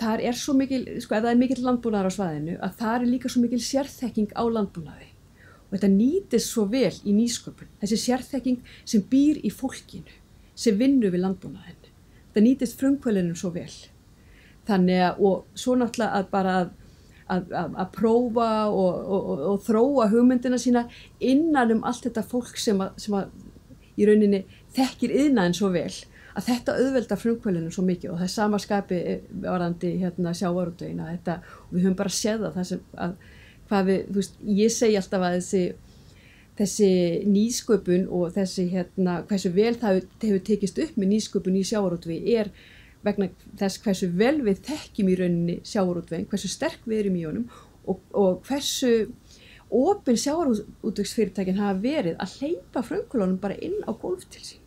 þar 0.00 0.22
er 0.28 0.38
svo 0.38 0.54
mikil, 0.58 0.84
sko 1.02 1.16
ef 1.16 1.24
það 1.24 1.32
er 1.32 1.40
mikil 1.40 1.64
landbúnaðar 1.64 2.12
á 2.12 2.16
svaðinu 2.16 2.56
að 2.60 2.78
þar 2.82 3.00
er 3.00 3.10
líka 3.10 3.32
svo 3.32 3.42
mikil 3.44 3.62
sérþekking 3.64 4.36
á 4.36 4.44
landbúnaði 4.44 5.10
og 5.74 5.80
þetta 5.80 5.90
nýtist 5.90 6.52
svo 6.52 6.68
vel 6.70 6.94
í 7.02 7.16
nýsköpun. 7.16 7.72
Þessi 7.82 7.98
sérþekking 8.04 8.76
sem 8.86 9.02
býr 9.10 9.42
í 9.42 9.50
fólkinu 9.50 10.20
sem 10.54 10.78
vinnur 10.78 11.10
við 11.10 11.24
landbúnaðin 11.24 11.84
þetta 12.34 12.42
nýtist 12.42 12.80
frumkvölinum 12.80 13.36
svo 13.38 13.52
vel. 13.54 13.70
Þannig 14.66 15.02
að 15.06 15.20
og 15.22 15.58
svo 15.58 15.76
náttúrulega 15.78 16.18
að 16.18 16.30
bara 16.32 16.54
að, 16.58 16.72
að, 17.30 17.52
að, 17.60 17.76
að 17.84 17.92
prófa 17.94 18.48
og, 18.70 18.96
og, 19.04 19.28
og, 19.52 19.60
þróa 19.62 20.08
hugmyndina 20.10 20.58
sína 20.58 20.86
innan 21.20 21.76
um 21.76 21.84
allt 21.86 22.08
þetta 22.08 22.24
fólk 22.26 22.58
sem 22.58 22.80
að, 22.82 22.96
sem 23.04 23.14
að 23.14 23.30
í 23.94 24.08
rauninni 24.08 24.42
þekkir 24.74 25.14
yðnaðin 25.20 25.54
svo 25.54 25.70
vel 25.74 25.92
að 26.34 26.48
þetta 26.48 26.74
auðvelda 26.80 27.20
frumkvölinu 27.20 27.70
svo 27.70 27.84
mikið. 27.86 28.10
Og 28.10 28.18
það 28.18 28.26
er 28.26 28.34
samaskapi 28.34 29.00
varandi 29.44 29.92
hérna 30.00 30.34
sjávarútögin 30.34 31.04
að 31.04 31.12
þetta. 31.12 31.38
Og 31.68 31.76
við 31.76 31.86
höfum 31.86 31.98
bara 32.00 32.16
séð 32.16 32.48
það 32.48 32.70
sem 32.72 32.82
að 32.98 33.14
hvað 33.68 33.90
við, 33.90 34.00
þú 34.10 34.20
veist, 34.20 34.38
ég 34.60 34.72
segi 34.74 35.00
alltaf 35.00 35.26
að 35.26 35.36
þessi, 35.38 35.64
þessi 36.60 36.90
nýsköpun 37.30 38.06
og 38.14 38.32
þessi 38.36 38.68
hérna, 38.72 39.18
hversu 39.28 39.52
vel 39.54 39.74
það 39.80 40.00
hefur 40.22 40.46
tekist 40.48 40.80
upp 40.84 40.96
með 41.00 41.12
nýsköpun 41.14 41.60
í 41.60 41.66
sjávarútvi 41.68 42.20
er 42.36 42.52
vegna 43.04 43.28
þess 43.60 43.80
hversu 43.84 44.08
vel 44.16 44.38
við 44.44 44.62
þekkjum 44.64 45.10
í 45.12 45.16
rauninni 45.20 45.56
sjávarútvegin, 45.68 46.28
hversu 46.30 46.50
sterk 46.50 46.86
við 46.88 47.04
erum 47.04 47.18
í 47.20 47.24
honum 47.28 47.48
og, 47.84 48.00
og 48.16 48.40
hversu 48.48 48.92
ofinn 49.74 50.20
sjávarútvegsfyrirtækin 50.20 51.60
hafa 51.60 51.80
verið 51.84 52.20
að 52.22 52.36
hleypa 52.38 52.84
fröngulónum 52.86 53.40
bara 53.42 53.58
inn 53.60 53.80
á 53.84 53.92
golf 53.92 54.24
til 54.32 54.44
sín 54.44 54.63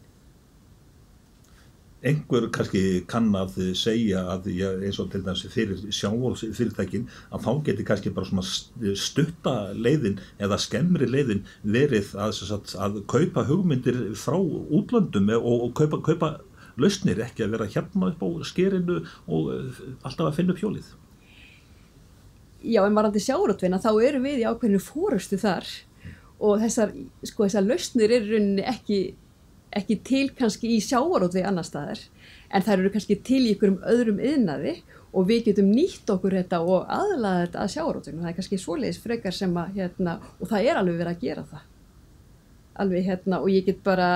einhver 2.05 2.45
kannski 2.53 2.81
kann 3.10 3.31
að 3.36 3.55
segja 3.77 4.21
að 4.36 4.51
já, 4.53 4.67
eins 4.86 4.99
og 5.01 5.10
til 5.12 5.23
dæmis 5.25 5.45
fyrir 5.49 5.79
sjávolsfyrirtækin 5.97 7.07
að 7.33 7.47
þá 7.47 7.51
geti 7.69 7.86
kannski 7.88 8.13
bara 8.13 8.29
svona 8.29 8.93
stutta 8.97 9.55
leiðin 9.73 10.19
eða 10.38 10.60
skemmri 10.62 11.10
leiðin 11.10 11.41
verið 11.63 12.13
að, 12.13 12.43
að, 12.53 12.75
að 12.86 13.01
kaupa 13.10 13.47
hugmyndir 13.49 14.03
frá 14.19 14.38
útlöndum 14.38 15.33
og, 15.39 15.65
og 15.69 15.73
kaupa, 15.79 16.01
kaupa 16.05 16.31
lausnir 16.77 17.23
ekki 17.25 17.45
að 17.45 17.57
vera 17.57 17.69
hérna 17.73 18.12
upp 18.13 18.21
á 18.21 18.29
skerinu 18.45 19.01
og 19.25 19.51
eh, 19.55 19.83
alltaf 20.05 20.29
að 20.29 20.39
finna 20.39 20.53
upp 20.53 20.62
hjólið. 20.62 20.93
Já 22.67 22.81
en 22.83 22.97
varandi 22.97 23.21
sjárótvina 23.21 23.81
þá 23.81 23.91
eru 24.05 24.21
við 24.21 24.43
í 24.43 24.47
ákveðinu 24.49 24.81
fórustu 24.81 25.38
þar 25.41 25.65
og 26.38 26.60
þessar, 26.62 26.93
sko, 27.25 27.47
þessar 27.47 27.65
lausnir 27.65 28.13
eru 28.19 28.41
ekki 28.62 28.99
ekki 29.75 29.97
til 30.08 30.27
kannski 30.36 30.69
í 30.75 30.84
sjáarótvi 30.84 31.43
annar 31.45 31.67
staðar 31.67 31.99
en 32.47 32.63
það 32.63 32.80
eru 32.80 32.91
kannski 32.93 33.17
til 33.27 33.41
í 33.43 33.53
ykkurum 33.56 33.82
öðrum 33.88 34.21
yðnaði 34.23 34.77
og 35.17 35.27
við 35.30 35.47
getum 35.49 35.71
nýtt 35.73 36.10
okkur 36.13 36.36
þetta 36.39 36.60
og 36.63 36.86
aðlaða 36.91 37.45
þetta 37.45 37.63
að 37.63 37.73
sjáarótvinu 37.73 38.21
það 38.21 38.30
er 38.30 38.38
kannski 38.38 38.60
svoleiðis 38.62 39.01
frekar 39.03 39.36
sem 39.36 39.58
að 39.58 39.80
hérna, 39.80 40.17
og 40.39 40.51
það 40.51 40.69
er 40.69 40.80
alveg 40.80 41.01
verið 41.01 41.13
að 41.13 41.23
gera 41.25 41.45
það. 41.51 41.65
Alveg 42.77 43.08
hérna 43.08 43.39
og 43.41 43.49
ég 43.49 43.63
get 43.65 43.80
bara 43.86 44.10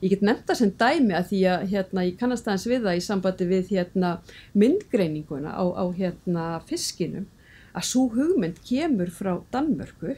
ég 0.00 0.14
get 0.14 0.22
nefnda 0.24 0.56
sem 0.56 0.70
dæmi 0.80 1.16
að 1.18 1.26
því 1.32 1.40
að 1.52 1.66
hérna 1.74 2.06
ég 2.06 2.20
kannast 2.20 2.48
aðeins 2.48 2.68
við 2.70 2.86
það 2.86 3.00
í 3.00 3.02
sambandi 3.04 3.48
við 3.50 3.74
hérna 3.74 4.14
myndgreininguna 4.56 5.52
á, 5.52 5.64
á 5.76 5.84
hérna 5.92 6.46
fiskinum 6.70 7.28
að 7.76 7.88
svo 7.90 8.06
hugmynd 8.14 8.62
kemur 8.64 9.12
frá 9.12 9.34
Danmörku. 9.52 10.16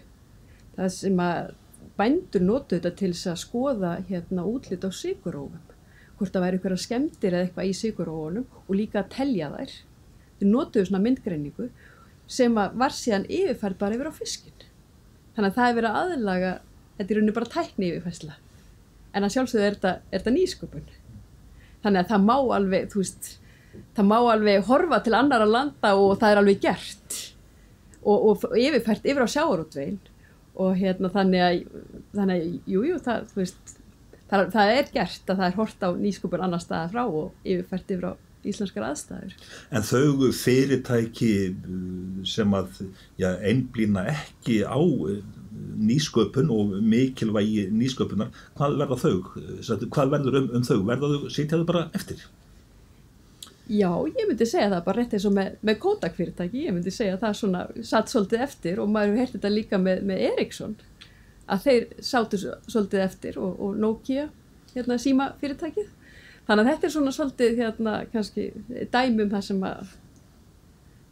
Það 0.77 0.95
sem 0.95 1.19
að 1.25 1.51
bændur 2.01 2.47
notu 2.47 2.79
þetta 2.79 2.95
til 2.97 3.13
þess 3.13 3.31
að 3.35 3.43
skoða 3.45 3.93
hérna 4.09 4.47
útlitt 4.49 4.87
á 4.87 4.91
sigurófum 4.91 5.77
hvort 6.19 6.35
það 6.35 6.45
væri 6.45 6.59
eitthvað 6.59 6.83
skemmtir 6.83 7.35
eða 7.37 7.47
eitthvað 7.47 7.71
í 7.71 7.77
sigurófunum 7.77 8.59
og 8.67 8.75
líka 8.77 9.01
að 9.01 9.13
telja 9.15 9.53
þær. 9.55 9.77
Þau 10.41 10.47
notuðu 10.51 10.89
svona 10.89 11.05
myndgreiningu 11.05 11.69
sem 12.31 12.57
var 12.57 12.93
síðan 12.97 13.25
yfirfærd 13.29 13.79
bara 13.81 13.97
yfir 13.97 14.11
á 14.13 14.15
fiskin 14.15 14.67
þannig 15.35 15.53
að 15.53 15.57
það 15.57 15.71
er 15.71 15.79
verið 15.79 15.99
aðlaga 16.01 16.53
þetta 16.99 17.15
er 17.15 17.19
rauninni 17.19 17.37
bara 17.37 17.53
tækni 17.55 17.91
yfirfærsla. 17.91 18.37
En 19.17 19.27
að 19.27 19.35
sjálfsögðu 19.35 19.67
er 19.67 19.77
þetta, 19.77 19.93
þetta 20.13 20.35
nýsköpun. 20.35 20.91
Þannig 21.81 22.03
að 22.03 22.11
það 22.13 22.27
má 22.29 22.37
alveg 22.57 22.91
þú 22.93 23.01
veist, 23.01 23.31
það 23.97 24.09
má 24.11 24.17
alveg 24.21 24.67
horfa 24.69 25.01
til 25.07 25.17
annar 25.17 25.45
að 25.47 25.55
landa 25.55 25.93
og 25.97 26.13
það 26.21 26.35
er 26.35 26.41
alveg 26.43 26.63
gert. 26.67 27.19
Og, 28.01 28.27
og 28.31 28.59
yfirfært 28.61 29.09
yfir 29.09 29.25
á 29.25 29.29
sjáarútvegin 29.33 29.99
og 30.61 30.79
hérna 30.79 31.11
þannig 31.13 31.45
að, 31.45 31.61
þannig 32.17 32.41
að 32.41 32.73
jú, 32.75 32.83
jú, 32.89 32.99
það, 33.05 33.37
veist, 33.39 33.77
það, 34.31 34.49
það 34.57 34.73
er 34.79 34.91
gert 34.97 35.33
að 35.33 35.43
það 35.43 35.47
er 35.49 35.61
hort 35.61 35.87
á 35.87 35.91
nýskupur 36.01 36.45
annar 36.45 36.65
staða 36.65 36.91
frá 36.93 37.05
og 37.07 37.33
yfirfært 37.45 37.95
yfir 37.97 38.11
á 38.11 38.13
íslenskar 38.51 38.87
aðstæður. 38.89 39.35
En 39.77 39.85
þau 39.85 40.31
fyrirtæki 40.33 41.33
sem 42.29 42.57
að 42.57 42.83
já, 43.21 43.35
einblýna 43.37 44.07
ekki 44.15 44.63
á 44.65 44.81
nýsköpun 45.81 46.51
og 46.55 46.77
mikilvægi 46.85 47.67
nýsköpunar, 47.75 48.31
hvað 48.57 48.77
verða 48.81 49.01
þau? 49.01 49.15
Hvað 49.93 50.15
verður 50.17 50.39
um, 50.41 50.51
um 50.57 50.67
þau? 50.67 50.79
Verða 50.89 51.13
þau, 51.13 51.27
sýtjaðu 51.37 51.67
bara 51.69 51.89
eftir? 51.97 52.25
Já, 53.71 53.91
ég 54.03 54.27
myndi 54.27 54.47
segja 54.51 54.71
það 54.73 54.81
bara 54.89 54.99
rétt 54.99 55.13
eins 55.15 55.25
og 55.29 55.35
með, 55.37 55.51
með 55.63 55.77
Kodak 55.85 56.17
fyrirtæki, 56.17 56.65
ég 56.67 56.75
myndi 56.75 56.91
segja 56.91 57.19
það 57.21 57.37
svona 57.39 57.61
satt 57.87 58.11
svolítið 58.11 58.43
eftir 58.49 58.81
og 58.83 58.91
maður 58.91 59.21
hert 59.21 59.37
þetta 59.37 59.53
líka 59.53 59.79
með, 59.79 60.01
með 60.11 60.25
Ericsson 60.33 60.75
að 61.51 61.67
þeir 61.67 61.87
sátu 62.03 62.41
svolítið 62.41 63.05
eftir 63.05 63.39
og, 63.39 63.55
og 63.63 63.79
Nokia, 63.79 64.27
hérna 64.75 64.99
síma 65.03 65.31
fyrirtækið. 65.41 65.89
Þannig 66.49 66.65
að 66.65 66.71
þetta 66.73 66.89
er 66.89 66.95
svona 66.97 67.15
svolítið 67.15 67.63
hérna 67.63 67.95
kannski 68.11 68.49
dæmum 68.91 69.31
það 69.31 69.47
sem 69.47 69.65
að 69.71 69.95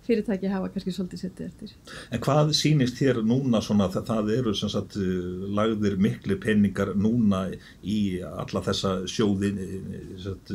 fyrirtæki 0.09 0.51
hafa 0.51 0.71
kannski 0.73 0.95
svolítið 0.95 1.23
settið 1.23 1.49
eftir. 1.49 1.75
En 2.15 2.23
hvað 2.25 2.53
sýnist 2.57 2.99
þér 3.01 3.21
núna 3.27 3.61
svona 3.65 3.91
það, 3.93 4.07
það 4.09 4.33
eru 4.39 4.55
sem 4.57 4.73
sagt 4.73 4.97
lagðir 5.59 5.99
miklu 6.01 6.39
penningar 6.43 6.95
núna 6.97 7.45
í 7.83 7.99
alla 8.29 8.65
þessa 8.65 8.95
sjóðin, 9.11 9.61
sagt, 10.23 10.55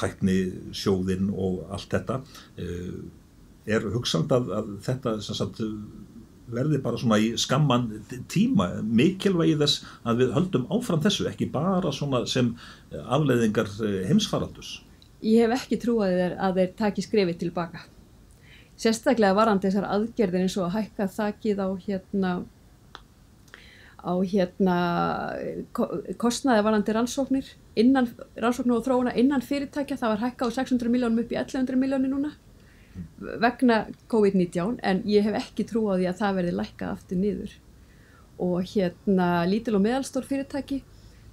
tækni 0.00 0.38
sjóðin 0.76 1.30
og 1.34 1.62
allt 1.74 1.92
þetta. 1.92 2.20
Er 3.64 3.86
hugsand 3.94 4.32
að, 4.34 4.50
að 4.58 4.74
þetta 4.88 5.18
sem 5.24 5.38
sagt 5.38 5.62
verði 6.54 6.78
bara 6.84 6.98
svona 7.00 7.16
í 7.22 7.30
skamman 7.40 7.86
tíma 8.28 8.68
mikilvægi 8.84 9.56
þess 9.60 9.84
að 10.04 10.20
við 10.20 10.34
höldum 10.36 10.66
áfram 10.76 11.00
þessu, 11.04 11.28
ekki 11.30 11.48
bara 11.52 11.92
svona 11.92 12.24
sem 12.28 12.52
afleiðingar 12.92 13.70
heimsfaraldus? 14.10 14.76
Ég 15.24 15.46
hef 15.46 15.64
ekki 15.64 15.80
trúið 15.80 16.36
að 16.36 16.60
þeir 16.60 16.72
taki 16.76 17.04
skrefið 17.04 17.38
tilbaka 17.46 17.86
sérstaklega 18.80 19.36
varandi 19.36 19.68
þessar 19.68 19.88
aðgerðir 19.90 20.44
eins 20.44 20.56
og 20.58 20.68
að 20.68 20.76
hækka 20.78 21.08
þakkið 21.14 21.62
á 21.62 21.68
hérna 21.86 22.32
á 24.04 24.14
hérna 24.20 24.78
kostnaði 26.20 26.64
varandi 26.66 26.94
rannsóknir. 26.94 27.46
Innan 27.80 28.10
rannsóknir 28.36 28.76
og 28.76 28.84
þróuna 28.84 29.14
innan 29.16 29.44
fyrirtækja 29.44 29.96
það 30.00 30.14
var 30.14 30.24
hækka 30.26 30.48
á 30.48 30.56
600 30.60 30.92
miljónum 30.92 31.22
upp 31.24 31.32
í 31.32 31.38
1100 31.40 31.80
miljónir 31.80 32.12
núna 32.12 32.34
vegna 33.42 33.86
COVID-19 34.12 34.78
en 34.86 35.00
ég 35.10 35.24
hef 35.26 35.34
ekki 35.40 35.66
trú 35.66 35.88
á 35.90 35.98
því 35.98 36.08
að 36.10 36.18
það 36.20 36.36
verði 36.38 36.56
lækkað 36.60 36.92
aftur 36.92 37.18
niður. 37.18 37.54
Og 38.44 38.74
hérna 38.74 39.28
lítil 39.48 39.74
og 39.78 39.82
meðalstór 39.82 40.26
fyrirtæki 40.28 40.82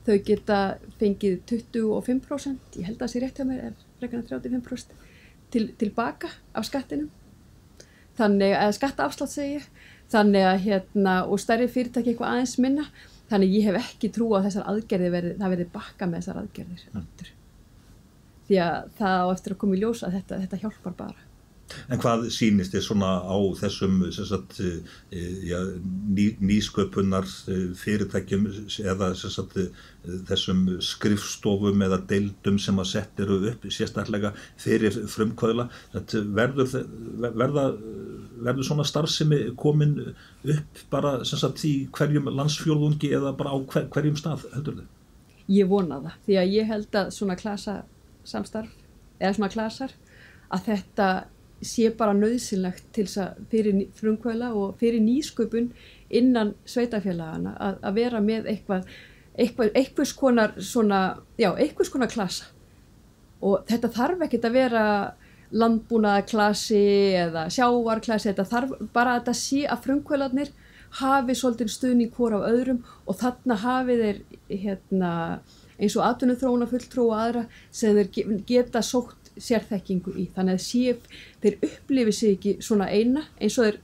þau 0.06 0.18
geta 0.26 0.60
fengið 0.98 1.42
25% 1.52 2.80
ég 2.80 2.88
held 2.90 2.98
að 2.98 3.04
það 3.04 3.14
sé 3.14 3.22
rétt 3.22 3.42
hjá 3.42 3.46
mér 3.46 3.66
er 3.68 3.76
frekana 4.00 4.26
35% 4.32 4.96
til, 5.54 5.68
tilbaka 5.78 6.32
af 6.58 6.66
skattinum 6.66 7.12
þannig 8.20 8.56
að 8.58 8.76
skattaafslátt 8.78 9.34
segi 9.34 9.62
þannig 10.12 10.48
að 10.48 10.62
hérna 10.66 11.16
og 11.32 11.40
stærri 11.40 11.70
fyrirtæki 11.72 12.14
eitthvað 12.14 12.34
aðeins 12.36 12.58
minna. 12.62 12.88
Þannig 13.32 13.54
ég 13.56 13.68
hef 13.70 13.78
ekki 13.80 14.10
trú 14.12 14.34
á 14.36 14.44
þessar 14.44 14.66
aðgerði 14.68 15.12
verið, 15.14 15.36
það 15.40 15.54
verið 15.56 15.70
bakka 15.72 16.08
með 16.10 16.20
þessar 16.20 16.40
aðgerðir 16.42 16.82
mm. 16.92 17.06
því 18.50 18.58
að 18.66 18.90
það 18.98 19.22
á 19.24 19.28
eftir 19.32 19.54
að 19.54 19.62
koma 19.62 19.78
í 19.78 19.80
ljós 19.80 20.02
að 20.04 20.18
þetta, 20.18 20.40
þetta 20.42 20.60
hjálpar 20.66 20.98
bara 20.98 21.31
En 21.92 22.00
hvað 22.02 22.28
sýnist 22.34 22.74
þið 22.76 22.84
svona 22.86 23.12
á 23.24 23.38
þessum 23.60 24.00
sagt, 24.16 24.60
eh, 24.64 24.82
ja, 25.48 25.60
ný, 26.16 26.32
nýsköpunar 26.40 27.28
eh, 27.52 27.72
fyrirtækjum 27.78 28.48
eða 28.84 29.12
sagt, 29.16 29.58
eh, 29.58 29.70
þessum 30.30 30.64
skrifstofum 30.84 31.84
eða 31.86 32.02
deildum 32.10 32.60
sem 32.60 32.80
að 32.82 32.92
setja 32.94 33.26
eru 33.26 33.40
upp 33.52 33.68
sérstaklega 33.70 34.34
fyrir 34.60 34.96
frumkvöðla 35.12 35.68
verður, 36.38 36.88
verða, 37.22 37.68
verður 38.42 38.68
svona 38.68 38.88
starfsemi 38.88 39.44
komin 39.60 39.98
upp 40.08 40.86
bara 40.94 41.20
sagt, 41.28 41.64
í 41.68 41.88
hverjum 41.94 42.32
landsfjólfungi 42.32 43.14
eða 43.18 43.36
bara 43.38 43.54
á 43.54 43.58
hver, 43.62 43.88
hverjum 43.94 44.18
stað 44.20 44.48
heldur 44.56 44.82
þið? 44.82 44.90
Ég 45.52 45.68
vona 45.68 46.00
það 46.00 46.18
því 46.26 46.40
að 46.40 46.56
ég 46.56 46.70
held 46.70 46.98
að 47.02 47.12
svona 47.16 47.38
klasa 47.40 47.82
samstarf 48.28 48.74
eða 49.20 49.36
svona 49.38 49.54
klasar 49.54 49.94
að 50.52 50.68
þetta 50.70 51.08
sé 51.62 51.92
bara 51.98 52.16
nöðsynlegt 52.18 52.90
til 52.96 53.06
þess 53.08 53.22
að 53.24 53.42
fyrir 53.52 53.82
frumkvæla 53.98 54.52
og 54.58 54.78
fyrir 54.82 55.04
nýsköpun 55.04 55.72
innan 56.12 56.56
sveitafélagana 56.68 57.56
að, 57.60 57.78
að 57.88 58.00
vera 58.00 58.22
með 58.24 58.50
eitthvað, 58.52 58.88
eitthvað 59.38 59.78
einhvers 59.82 60.14
konar 60.18 60.56
svona, 60.58 61.02
já, 61.40 61.52
einhvers 61.54 61.92
konar 61.94 62.12
klasa. 62.12 62.50
Og 63.42 63.64
þetta 63.70 63.92
þarf 63.94 64.26
ekkert 64.26 64.48
að 64.50 64.58
vera 64.58 64.86
landbúnaðaklasi 65.52 66.82
eða 67.20 67.48
sjávarklasi, 67.52 68.32
þetta 68.32 68.48
þarf 68.48 68.76
bara 68.94 69.16
að 69.16 69.22
þetta 69.22 69.38
sé 69.42 69.64
að 69.68 69.88
frumkvölarnir 69.88 70.52
hafi 71.02 71.36
svolítið 71.38 71.72
stuðning 71.72 72.14
hvora 72.16 72.42
af 72.42 72.52
öðrum 72.52 72.84
og 73.08 73.18
þarna 73.20 73.58
hafi 73.62 73.98
þeir 74.02 74.22
hérna, 74.50 75.12
eins 75.80 75.96
og 75.98 76.06
atvinnum 76.08 76.40
þróuna 76.40 76.68
fulltrú 76.72 77.08
og 77.10 77.18
aðra 77.20 77.44
sem 77.72 77.96
þeir 77.98 78.42
geta 78.48 78.84
sótt 78.84 79.21
sérþekkingu 79.38 80.16
í. 80.18 80.28
Þannig 80.36 80.58
að 80.58 80.66
síf, 80.66 81.22
þeir 81.44 81.60
upplifi 81.68 82.16
sig 82.16 82.36
ekki 82.38 82.56
svona 82.64 82.90
eina 82.92 83.26
eins 83.40 83.58
og 83.60 83.70
þeir 83.70 83.80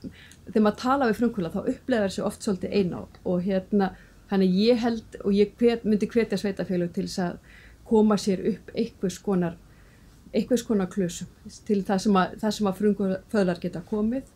þegar 0.48 0.64
maður 0.64 0.80
tala 0.82 1.08
við 1.08 1.18
frumkvöla 1.20 1.52
þá 1.52 1.60
upplifa 1.62 2.02
þeir 2.04 2.14
sig 2.14 2.28
oft 2.28 2.44
svolítið 2.44 2.76
eina 2.78 3.02
og 3.24 3.42
hérna 3.44 3.90
þannig 4.28 4.58
ég 4.62 4.82
held 4.82 5.18
og 5.24 5.32
ég 5.36 5.54
hvet, 5.60 5.84
myndi 5.84 6.08
hvetja 6.08 6.38
sveitafélug 6.40 6.92
til 6.94 7.06
þess 7.06 7.22
að 7.24 7.38
koma 7.88 8.18
sér 8.20 8.44
upp 8.52 8.72
einhvers 8.74 9.18
konar 9.24 9.56
einhvers 10.32 10.64
konar 10.68 10.90
klusum 10.92 11.28
til 11.66 11.80
það 11.84 12.02
sem 12.04 12.18
að, 12.20 12.34
að 12.44 12.80
frumkvölar 12.80 13.60
geta 13.62 13.84
komið 13.88 14.28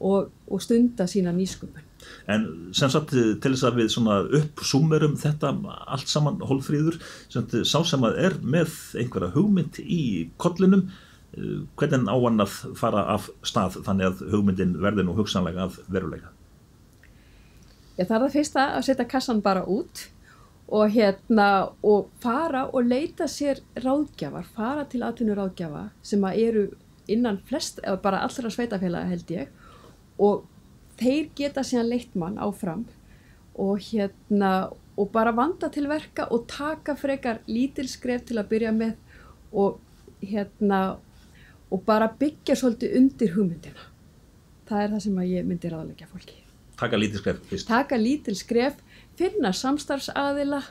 og, 0.00 0.30
og 0.46 0.62
stunda 0.62 1.06
sína 1.10 1.34
nýsköpun 1.34 1.93
En 2.30 2.46
sem 2.76 2.92
sagt 2.92 3.12
til 3.14 3.52
þess 3.52 3.66
að 3.68 3.80
við 3.80 3.90
svona 3.94 4.20
uppsúmerum 4.40 5.16
þetta 5.20 5.52
allt 5.86 6.10
saman 6.10 6.40
hólfríður, 6.44 7.00
sem 7.28 7.42
sagt 7.42 7.68
sá 7.68 7.80
sem 7.84 8.06
að 8.06 8.20
er 8.28 8.38
með 8.42 8.78
einhverja 9.00 9.34
hugmynd 9.34 9.80
í 9.84 10.30
kollinum, 10.40 10.88
eh, 11.36 11.60
hvernig 11.76 12.08
á 12.08 12.16
hann 12.16 12.46
að 12.46 12.56
fara 12.80 13.04
af 13.16 13.28
stað 13.42 13.82
þannig 13.84 14.10
að 14.10 14.24
hugmyndin 14.32 14.78
verði 14.80 15.04
nú 15.04 15.18
hugsanlega 15.18 15.68
af 15.68 15.78
veruleika? 15.88 16.32
Já 17.94 18.04
það 18.08 18.16
er 18.16 18.22
það 18.24 18.34
fyrsta 18.34 18.62
að 18.74 18.84
setja 18.88 19.06
kassan 19.06 19.40
bara 19.42 19.62
út 19.70 20.08
og 20.74 20.90
hérna 20.90 21.48
og 21.84 22.08
fara 22.22 22.64
og 22.72 22.88
leita 22.88 23.28
sér 23.28 23.60
ráðgjafar, 23.76 24.46
fara 24.56 24.86
til 24.88 25.04
atvinnur 25.06 25.38
ráðgjafa 25.38 25.90
sem 26.02 26.24
að 26.24 26.40
eru 26.46 26.64
innan 27.10 27.38
flest, 27.46 27.80
eða 27.84 28.00
bara 28.02 28.22
allra 28.24 28.50
sveitafélaga 28.50 29.10
held 29.12 29.30
ég 29.34 29.48
og 30.18 30.44
þeir 31.04 31.30
geta 31.36 31.64
síðan 31.66 31.90
leitt 31.92 32.16
mann 32.18 32.40
áfram 32.42 32.84
og 33.60 33.78
hérna 33.84 34.52
og 34.96 35.10
bara 35.12 35.34
vanda 35.34 35.68
til 35.72 35.88
verka 35.90 36.28
og 36.30 36.46
taka 36.50 36.94
frekar 36.98 37.42
lítil 37.50 37.88
skref 37.90 38.24
til 38.28 38.38
að 38.38 38.50
byrja 38.52 38.72
með 38.74 38.94
og 39.52 39.80
hérna 40.22 40.96
og 41.70 41.82
bara 41.86 42.08
byggja 42.18 42.56
svolítið 42.58 42.96
undir 43.00 43.34
hugmyndina. 43.34 43.90
Það 44.68 44.82
er 44.82 44.94
það 44.94 45.04
sem 45.06 45.20
ég 45.26 45.46
myndir 45.48 45.74
aðalegja 45.74 46.08
fólki. 46.10 46.38
Taka 46.78 46.98
lítil 46.98 47.20
skref 47.20 47.42
fyrst. 47.50 47.68
Taka 47.68 47.98
lítil 47.98 48.38
skref, 48.38 48.80
finna 49.18 49.52
samstarfsaðila 49.54 50.62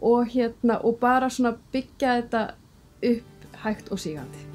og 0.00 0.32
hérna 0.34 0.80
og 0.82 0.98
bara 1.02 1.30
svona 1.30 1.56
byggja 1.74 2.18
þetta 2.22 2.44
upp 3.12 3.60
hægt 3.64 3.92
og 3.94 4.02
sígandi. 4.02 4.50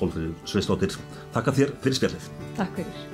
Hólfrið 0.00 0.32
Sveistóttir, 0.50 0.98
takk 1.34 1.52
að 1.52 1.60
þér 1.62 1.76
fyrir 1.84 2.00
spjallið. 2.02 2.32
Takk 2.58 2.80
fyrir 2.80 3.13